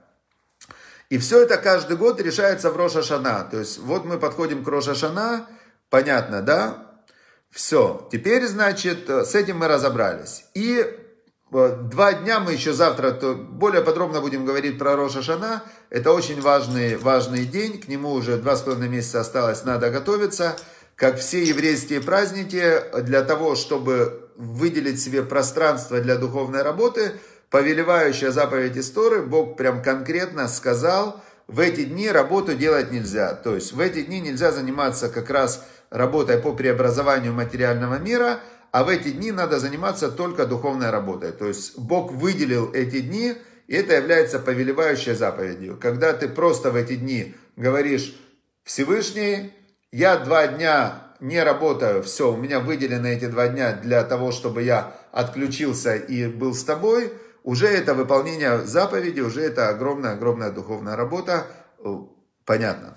И 1.11 1.17
все 1.17 1.43
это 1.43 1.57
каждый 1.57 1.97
год 1.97 2.21
решается 2.21 2.71
в 2.71 2.77
Роша 2.77 3.03
Шана. 3.03 3.49
То 3.51 3.59
есть 3.59 3.79
вот 3.79 4.05
мы 4.05 4.19
подходим 4.19 4.63
к 4.63 4.69
Роша 4.69 4.95
Шана, 4.95 5.47
понятно, 5.89 6.43
да? 6.43 6.85
Все. 7.51 8.07
Теперь, 8.13 8.47
значит, 8.47 9.09
с 9.09 9.35
этим 9.35 9.59
мы 9.59 9.69
разобрались. 9.69 10.45
И 10.53 10.85
э, 11.51 11.77
два 11.91 12.13
дня 12.13 12.41
мы 12.41 12.53
еще 12.53 12.75
завтра 12.75 13.13
более 13.13 13.81
подробно 13.83 14.21
будем 14.21 14.45
говорить 14.45 14.79
про 14.79 14.97
Роша 14.97 15.23
Шана. 15.23 15.63
Это 15.89 16.13
очень 16.13 16.43
важный, 16.43 16.97
важный 16.97 17.47
день. 17.47 17.81
К 17.81 17.89
нему 17.89 18.13
уже 18.13 18.37
два 18.37 18.57
с 18.57 18.61
половиной 18.61 18.91
месяца 18.91 19.21
осталось, 19.21 19.65
надо 19.65 19.91
готовиться. 19.91 20.57
Как 20.95 21.19
все 21.19 21.43
еврейские 21.43 22.03
праздники, 22.03 22.83
для 23.01 23.23
того, 23.23 23.55
чтобы 23.55 24.31
выделить 24.37 25.01
себе 25.01 25.23
пространство 25.23 26.01
для 26.01 26.17
духовной 26.17 26.61
работы– 26.63 27.13
повелевающая 27.51 28.31
заповедь 28.31 28.77
истории, 28.77 29.21
Бог 29.21 29.57
прям 29.57 29.83
конкретно 29.83 30.49
сказал, 30.49 31.23
в 31.47 31.61
эти 31.61 31.85
дни 31.85 32.11
работу 32.11 32.55
делать 32.55 32.93
нельзя. 32.93 33.35
То 33.35 33.55
есть 33.55 33.73
в 33.73 33.81
эти 33.81 34.03
дни 34.03 34.21
нельзя 34.21 34.53
заниматься 34.53 35.09
как 35.09 35.31
раз 35.31 35.65
работой 35.91 36.39
по 36.39 36.53
преобразованию 36.53 37.33
материального 37.33 37.99
мира, 37.99 38.41
а 38.71 38.85
в 38.85 38.89
эти 38.89 39.11
дни 39.11 39.33
надо 39.33 39.59
заниматься 39.59 40.11
только 40.11 40.47
духовной 40.47 40.91
работой. 40.91 41.33
То 41.33 41.47
есть 41.47 41.79
Бог 41.79 42.13
выделил 42.13 42.71
эти 42.75 43.01
дни, 43.01 43.35
и 43.67 43.75
это 43.75 43.95
является 43.95 44.39
повелевающей 44.39 45.15
заповедью. 45.15 45.79
Когда 45.81 46.13
ты 46.13 46.29
просто 46.29 46.71
в 46.71 46.77
эти 46.77 46.97
дни 46.97 47.35
говоришь, 47.57 48.15
Всевышний, 48.65 49.55
я 49.91 50.19
два 50.19 50.47
дня 50.49 51.03
не 51.21 51.43
работаю, 51.43 52.03
все, 52.03 52.31
у 52.31 52.37
меня 52.37 52.61
выделены 52.61 53.07
эти 53.07 53.25
два 53.25 53.49
дня 53.49 53.73
для 53.73 54.05
того, 54.05 54.33
чтобы 54.33 54.63
я 54.63 54.95
отключился 55.13 55.97
и 55.97 56.27
был 56.27 56.53
с 56.53 56.63
тобой– 56.63 57.11
уже 57.45 57.67
это 57.67 57.95
выполнение 57.95 58.67
заповеди, 58.67 59.21
уже 59.21 59.43
это 59.43 59.69
огромная-огромная 59.69 60.51
духовная 60.51 60.97
работа, 60.97 61.47
э, 61.79 61.97
понятно. 62.45 62.97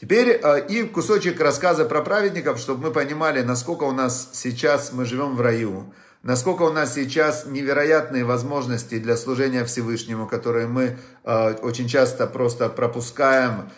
Теперь 0.00 0.40
э, 0.42 0.66
и 0.68 0.82
кусочек 0.84 1.40
рассказа 1.40 1.84
про 1.84 2.02
праведников, 2.02 2.58
чтобы 2.58 2.88
мы 2.88 2.92
понимали, 2.92 3.42
насколько 3.42 3.84
у 3.84 3.92
нас 3.92 4.30
сейчас 4.32 4.92
мы 4.92 5.04
живем 5.04 5.36
в 5.36 5.40
раю, 5.40 5.92
насколько 6.22 6.62
у 6.62 6.72
нас 6.72 6.94
сейчас 6.94 7.46
невероятные 7.46 8.24
возможности 8.24 8.98
для 8.98 9.16
служения 9.16 9.64
Всевышнему, 9.64 10.26
которые 10.26 10.66
мы 10.66 10.98
э, 11.24 11.54
очень 11.62 11.88
часто 11.88 12.26
просто 12.26 12.68
пропускаем, 12.68 13.70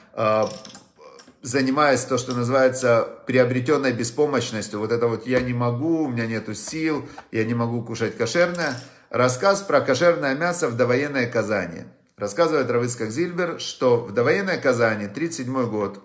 занимаясь 1.43 2.01
то, 2.05 2.17
что 2.17 2.35
называется 2.35 3.07
приобретенной 3.27 3.93
беспомощностью. 3.93 4.79
Вот 4.79 4.91
это 4.91 5.07
вот 5.09 5.27
я 5.27 5.41
не 5.41 5.53
могу, 5.53 6.05
у 6.05 6.09
меня 6.09 6.27
нету 6.27 6.55
сил, 6.55 7.07
я 7.33 7.45
не 7.45 7.53
могу 7.53 7.83
кушать 7.83 8.17
кошерное. 8.17 8.81
Рассказ 9.15 9.63
про 9.63 9.81
кошерное 9.81 10.35
мясо 10.35 10.67
в 10.67 10.77
довоенное 10.77 11.31
Казани. 11.31 11.85
Рассказывает 12.17 12.69
Равыцкак 12.69 13.13
Зильбер, 13.13 13.61
что 13.61 13.99
в 13.99 14.13
довоенное 14.13 14.61
Казани, 14.61 15.07
37 15.07 15.71
год, 15.71 16.01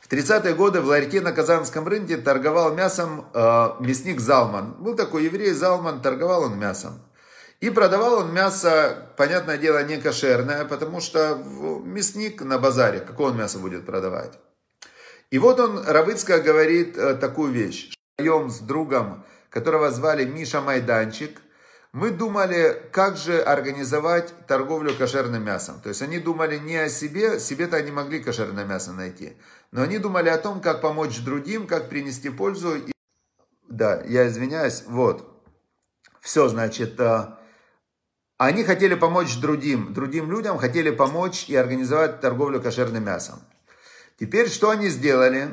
в 0.00 0.10
30-е 0.10 0.52
годы 0.54 0.80
в 0.80 0.86
ларьке 0.86 1.20
на 1.20 1.30
Казанском 1.30 1.86
рынке 1.86 2.16
торговал 2.16 2.74
мясом 2.74 3.28
э, 3.32 3.38
мясник 3.78 4.18
Залман. 4.18 4.72
Был 4.80 4.96
такой 4.96 5.26
еврей 5.26 5.52
Залман, 5.52 6.02
торговал 6.02 6.42
он 6.42 6.58
мясом. 6.58 7.00
И 7.60 7.70
продавал 7.70 8.14
он 8.14 8.34
мясо, 8.34 9.12
понятное 9.16 9.56
дело, 9.56 9.84
не 9.84 9.98
кошерное, 9.98 10.64
потому 10.64 11.00
что 11.00 11.36
мясник 11.84 12.42
на 12.42 12.58
базаре, 12.58 12.98
какое 12.98 13.30
он 13.30 13.36
мясо 13.38 13.60
будет 13.60 13.86
продавать. 13.86 14.32
И 15.30 15.38
вот 15.38 15.60
он, 15.60 15.84
Равыцка, 15.86 16.40
говорит 16.40 16.98
э, 16.98 17.14
такую 17.14 17.52
вещь. 17.52 17.94
Вдвоем 18.18 18.50
с 18.50 18.58
другом, 18.58 19.24
которого 19.50 19.92
звали 19.92 20.24
Миша 20.24 20.60
Майданчик, 20.60 21.42
мы 21.92 22.10
думали, 22.10 22.82
как 22.92 23.16
же 23.16 23.40
организовать 23.40 24.34
торговлю 24.46 24.94
кошерным 24.94 25.42
мясом. 25.42 25.80
То 25.80 25.88
есть 25.88 26.02
они 26.02 26.18
думали 26.18 26.58
не 26.58 26.76
о 26.76 26.88
себе, 26.88 27.40
себе-то 27.40 27.76
они 27.76 27.90
могли 27.90 28.20
кошерное 28.20 28.64
мясо 28.64 28.92
найти. 28.92 29.36
Но 29.72 29.82
они 29.82 29.98
думали 29.98 30.28
о 30.28 30.38
том, 30.38 30.60
как 30.60 30.80
помочь 30.80 31.20
другим, 31.20 31.66
как 31.66 31.88
принести 31.88 32.30
пользу. 32.30 32.74
Да, 33.68 34.02
я 34.06 34.28
извиняюсь, 34.28 34.84
вот. 34.86 35.32
Все, 36.20 36.48
значит, 36.48 36.98
э, 37.00 37.28
они 38.38 38.64
хотели 38.64 38.94
помочь 38.94 39.38
другим, 39.38 39.94
другим 39.94 40.30
людям, 40.30 40.58
хотели 40.58 40.90
помочь 40.90 41.48
и 41.48 41.56
организовать 41.56 42.20
торговлю 42.20 42.60
кошерным 42.60 43.04
мясом. 43.04 43.40
Теперь 44.18 44.48
что 44.48 44.70
они 44.70 44.88
сделали? 44.88 45.50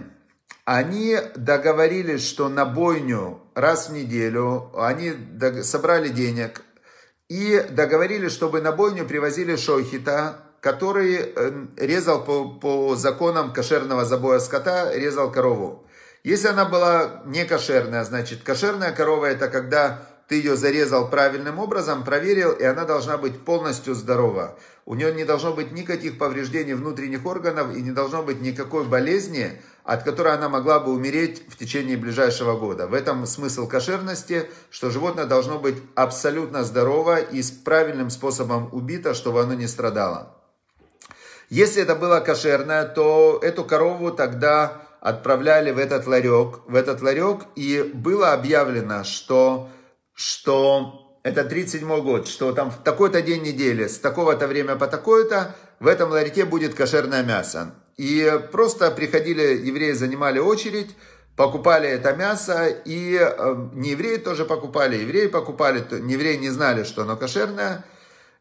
Они 0.66 1.18
договорились, 1.36 2.26
что 2.26 2.50
на 2.50 2.66
бойню 2.66 3.43
раз 3.56 3.90
в 3.90 3.94
неделю 3.94 4.72
они 4.76 5.14
собрали 5.64 6.10
денег 6.10 6.62
и 7.30 7.66
договорились, 7.70 8.32
чтобы 8.32 8.62
на 8.62 8.72
бойню 8.72 9.06
привозили 9.06 9.56
шохита, 9.56 10.40
который 10.60 11.18
э, 11.18 11.66
резал 11.78 12.24
по, 12.24 12.46
по 12.46 12.96
законам 12.96 13.54
кошерного 13.54 14.06
забоя 14.06 14.40
скота, 14.40 14.94
резал 14.94 15.32
корову. 15.32 15.88
Если 16.24 16.48
она 16.48 16.66
была 16.66 17.22
не 17.26 17.44
кошерная, 17.44 18.06
значит 18.06 18.44
кошерная 18.44 18.94
корова 18.94 19.26
это 19.26 19.50
когда 19.50 20.08
ты 20.28 20.36
ее 20.36 20.56
зарезал 20.56 21.10
правильным 21.10 21.60
образом, 21.60 22.06
проверил, 22.06 22.52
и 22.54 22.64
она 22.64 22.86
должна 22.86 23.18
быть 23.18 23.44
полностью 23.44 23.94
здорова. 23.94 24.58
У 24.86 24.96
нее 24.96 25.14
не 25.14 25.26
должно 25.26 25.54
быть 25.54 25.72
никаких 25.72 26.18
повреждений 26.18 26.74
внутренних 26.74 27.26
органов 27.26 27.76
и 27.76 27.82
не 27.82 27.92
должно 27.92 28.24
быть 28.24 28.42
никакой 28.42 28.86
болезни, 28.86 29.62
от 29.84 30.04
которой 30.04 30.34
она 30.34 30.50
могла 30.50 30.80
бы 30.80 30.94
умереть 30.94 31.44
в 31.50 31.58
течение 31.58 31.98
ближайшего 31.98 32.58
года. 32.58 32.88
В 32.88 32.94
этом 32.94 33.26
смысл 33.26 33.68
кошерности, 33.68 34.50
что 34.70 34.90
животное 34.90 35.26
должно 35.26 35.60
быть 35.60 35.76
абсолютно 35.96 36.64
здорово 36.64 37.20
и 37.20 37.42
с 37.42 37.52
правильным 37.52 38.10
способом 38.10 38.70
убито, 38.72 39.14
чтобы 39.14 39.42
оно 39.42 39.54
не 39.54 39.68
страдало. 39.68 40.38
Если 41.50 41.84
это 41.84 41.96
было 41.96 42.20
кошерное, 42.20 42.86
то 42.86 43.40
эту 43.42 43.66
корову 43.66 44.12
тогда 44.12 44.82
отправляли 45.02 45.72
в 45.72 45.78
этот 45.78 46.08
ларек, 46.08 46.62
в 46.68 46.76
этот 46.76 47.02
ларек, 47.02 47.42
и 47.56 47.92
было 47.94 48.34
объявлено, 48.34 49.04
что 49.04 49.70
что 50.14 51.20
это 51.24 51.44
37 51.44 52.02
год, 52.02 52.28
что 52.28 52.54
там 52.54 52.72
в 52.72 52.78
такой-то 52.84 53.22
день 53.22 53.44
недели, 53.44 53.88
с 53.88 53.98
такого-то 54.00 54.48
время 54.48 54.76
по 54.76 54.88
такое-то, 54.88 55.56
в 55.80 55.88
этом 55.88 56.12
ларьке 56.12 56.46
будет 56.46 56.74
кошерное 56.74 57.24
мясо. 57.24 57.74
И 57.98 58.42
просто 58.52 58.90
приходили, 58.92 59.66
евреи 59.66 59.92
занимали 59.92 60.40
очередь, 60.40 60.96
покупали 61.36 61.88
это 61.88 62.14
мясо, 62.14 62.68
и 62.68 63.18
э, 63.20 63.56
не 63.74 63.92
евреи 63.92 64.18
тоже 64.18 64.46
покупали, 64.46 64.98
евреи 64.98 65.28
покупали, 65.28 65.80
то, 65.80 66.00
не 66.00 66.14
евреи 66.14 66.38
не 66.38 66.50
знали, 66.50 66.84
что 66.84 67.04
оно 67.04 67.16
кошерное. 67.16 67.86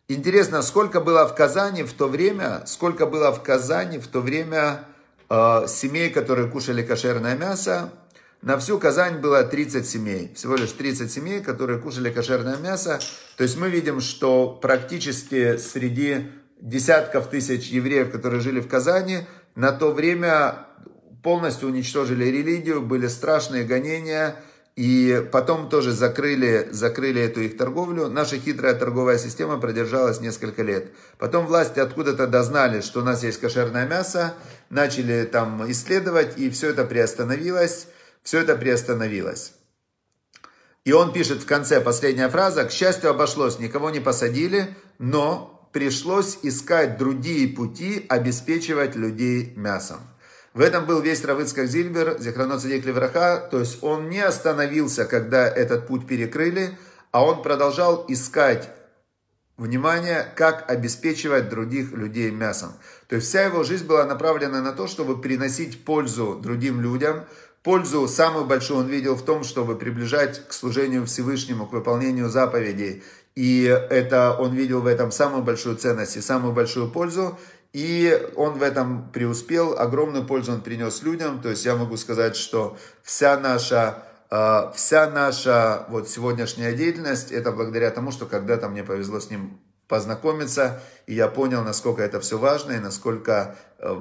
Интересно, 0.08 0.62
сколько 0.62 1.00
было 1.00 1.26
в 1.26 1.34
Казани 1.34 1.82
в 1.82 1.92
то 1.92 2.08
время, 2.08 2.62
сколько 2.66 3.06
было 3.06 3.30
в 3.30 3.42
Казани 3.42 3.98
в 3.98 4.08
то 4.08 4.20
время 4.20 4.84
э, 5.28 5.66
семей, 5.68 6.10
которые 6.10 6.48
кушали 6.48 6.82
кошерное 6.82 7.36
мясо, 7.36 7.92
на 8.42 8.58
всю 8.58 8.78
Казань 8.78 9.18
было 9.18 9.44
30 9.44 9.86
семей, 9.86 10.32
всего 10.34 10.56
лишь 10.56 10.72
30 10.72 11.10
семей, 11.10 11.40
которые 11.40 11.78
кушали 11.78 12.10
кошерное 12.10 12.56
мясо. 12.56 12.98
То 13.36 13.44
есть 13.44 13.56
мы 13.56 13.70
видим, 13.70 14.00
что 14.00 14.48
практически 14.60 15.58
среди 15.58 16.26
десятков 16.60 17.28
тысяч 17.28 17.68
евреев, 17.68 18.10
которые 18.10 18.40
жили 18.40 18.58
в 18.58 18.66
Казани, 18.66 19.20
на 19.54 19.72
то 19.72 19.92
время 19.92 20.66
полностью 21.22 21.68
уничтожили 21.68 22.24
религию, 22.24 22.82
были 22.82 23.06
страшные 23.06 23.64
гонения, 23.64 24.36
и 24.74 25.26
потом 25.30 25.68
тоже 25.68 25.92
закрыли, 25.92 26.68
закрыли 26.70 27.20
эту 27.20 27.42
их 27.42 27.58
торговлю. 27.58 28.08
Наша 28.08 28.38
хитрая 28.38 28.74
торговая 28.74 29.18
система 29.18 29.58
продержалась 29.58 30.20
несколько 30.20 30.62
лет. 30.62 30.92
Потом 31.18 31.46
власти 31.46 31.78
откуда-то 31.78 32.26
дознали, 32.26 32.80
что 32.80 33.00
у 33.00 33.04
нас 33.04 33.22
есть 33.22 33.38
кошерное 33.38 33.86
мясо, 33.86 34.34
начали 34.70 35.24
там 35.24 35.70
исследовать, 35.70 36.38
и 36.38 36.48
все 36.48 36.70
это 36.70 36.84
приостановилось 36.84 37.88
все 38.22 38.40
это 38.40 38.56
приостановилось. 38.56 39.52
И 40.84 40.92
он 40.92 41.12
пишет 41.12 41.42
в 41.42 41.46
конце, 41.46 41.80
последняя 41.80 42.28
фраза, 42.28 42.64
«К 42.64 42.72
счастью, 42.72 43.10
обошлось, 43.10 43.58
никого 43.58 43.90
не 43.90 44.00
посадили, 44.00 44.74
но 44.98 45.51
пришлось 45.72 46.38
искать 46.42 46.98
другие 46.98 47.48
пути 47.48 48.06
обеспечивать 48.08 48.96
людей 48.96 49.52
мясом». 49.56 50.00
В 50.54 50.60
этом 50.60 50.84
был 50.84 51.00
весь 51.00 51.24
Равыцкак 51.24 51.66
Зильбер, 51.66 52.18
Зихранот 52.20 52.60
Садик 52.60 52.84
Левраха, 52.84 53.48
то 53.50 53.60
есть 53.60 53.82
он 53.82 54.10
не 54.10 54.20
остановился, 54.20 55.06
когда 55.06 55.48
этот 55.48 55.86
путь 55.86 56.06
перекрыли, 56.06 56.76
а 57.10 57.24
он 57.24 57.42
продолжал 57.42 58.04
искать 58.08 58.68
внимание, 59.56 60.26
как 60.36 60.70
обеспечивать 60.70 61.48
других 61.48 61.92
людей 61.92 62.30
мясом. 62.30 62.72
То 63.08 63.16
есть 63.16 63.28
вся 63.28 63.44
его 63.44 63.64
жизнь 63.64 63.86
была 63.86 64.04
направлена 64.04 64.60
на 64.60 64.72
то, 64.72 64.86
чтобы 64.86 65.20
приносить 65.22 65.84
пользу 65.84 66.38
другим 66.42 66.82
людям, 66.82 67.24
Пользу 67.62 68.08
самую 68.08 68.44
большую 68.44 68.80
он 68.80 68.86
видел 68.88 69.14
в 69.14 69.24
том, 69.24 69.44
чтобы 69.44 69.76
приближать 69.76 70.48
к 70.48 70.52
служению 70.52 71.06
Всевышнему, 71.06 71.68
к 71.68 71.72
выполнению 71.72 72.28
заповедей. 72.28 73.04
И 73.34 73.64
это 73.64 74.36
он 74.38 74.54
видел 74.54 74.80
в 74.82 74.86
этом 74.86 75.10
самую 75.10 75.42
большую 75.42 75.76
ценность 75.76 76.16
и 76.16 76.20
самую 76.20 76.52
большую 76.52 76.90
пользу. 76.90 77.38
И 77.72 78.30
он 78.36 78.58
в 78.58 78.62
этом 78.62 79.10
преуспел, 79.10 79.78
огромную 79.78 80.26
пользу 80.26 80.52
он 80.52 80.60
принес 80.60 81.02
людям. 81.02 81.40
То 81.40 81.48
есть 81.48 81.64
я 81.64 81.74
могу 81.74 81.96
сказать, 81.96 82.36
что 82.36 82.76
вся 83.02 83.38
наша, 83.38 84.02
а, 84.30 84.72
вся 84.72 85.08
наша 85.08 85.86
вот 85.88 86.08
сегодняшняя 86.08 86.74
деятельность, 86.74 87.32
это 87.32 87.50
благодаря 87.50 87.90
тому, 87.90 88.12
что 88.12 88.26
когда-то 88.26 88.68
мне 88.68 88.84
повезло 88.84 89.20
с 89.20 89.30
ним 89.30 89.58
познакомиться, 89.88 90.80
и 91.06 91.14
я 91.14 91.28
понял, 91.28 91.62
насколько 91.62 92.02
это 92.02 92.18
все 92.20 92.38
важно, 92.38 92.72
и 92.72 92.78
насколько, 92.78 93.56
э, 93.78 94.00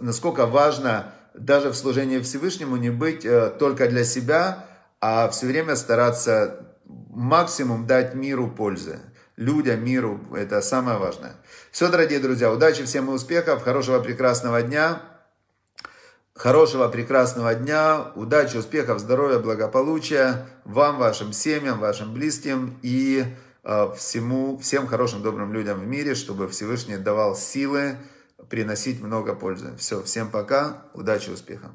насколько 0.00 0.46
важно 0.46 1.14
даже 1.34 1.70
в 1.70 1.76
служении 1.76 2.20
Всевышнему 2.20 2.76
не 2.76 2.90
быть 2.90 3.24
э, 3.24 3.50
только 3.58 3.88
для 3.88 4.04
себя, 4.04 4.66
а 5.00 5.28
все 5.28 5.46
время 5.46 5.76
стараться 5.76 6.65
максимум 6.86 7.86
дать 7.86 8.14
миру 8.14 8.48
пользы. 8.50 9.00
Людям, 9.36 9.84
миру, 9.84 10.20
это 10.34 10.62
самое 10.62 10.98
важное. 10.98 11.36
Все, 11.70 11.88
дорогие 11.88 12.20
друзья, 12.20 12.50
удачи 12.50 12.84
всем 12.84 13.10
и 13.10 13.12
успехов, 13.12 13.62
хорошего 13.62 14.00
прекрасного 14.00 14.62
дня. 14.62 15.02
Хорошего 16.34 16.88
прекрасного 16.88 17.54
дня, 17.54 18.12
удачи, 18.14 18.58
успехов, 18.58 19.00
здоровья, 19.00 19.38
благополучия 19.38 20.46
вам, 20.64 20.98
вашим 20.98 21.32
семьям, 21.32 21.78
вашим 21.78 22.12
близким 22.12 22.78
и 22.82 23.24
э, 23.64 23.92
всему, 23.96 24.58
всем 24.58 24.86
хорошим, 24.86 25.22
добрым 25.22 25.54
людям 25.54 25.80
в 25.80 25.86
мире, 25.86 26.14
чтобы 26.14 26.46
Всевышний 26.48 26.98
давал 26.98 27.36
силы, 27.36 27.96
приносить 28.50 29.00
много 29.00 29.34
пользы. 29.34 29.74
Все, 29.78 30.02
всем 30.02 30.30
пока, 30.30 30.84
удачи, 30.92 31.30
успехов. 31.30 31.70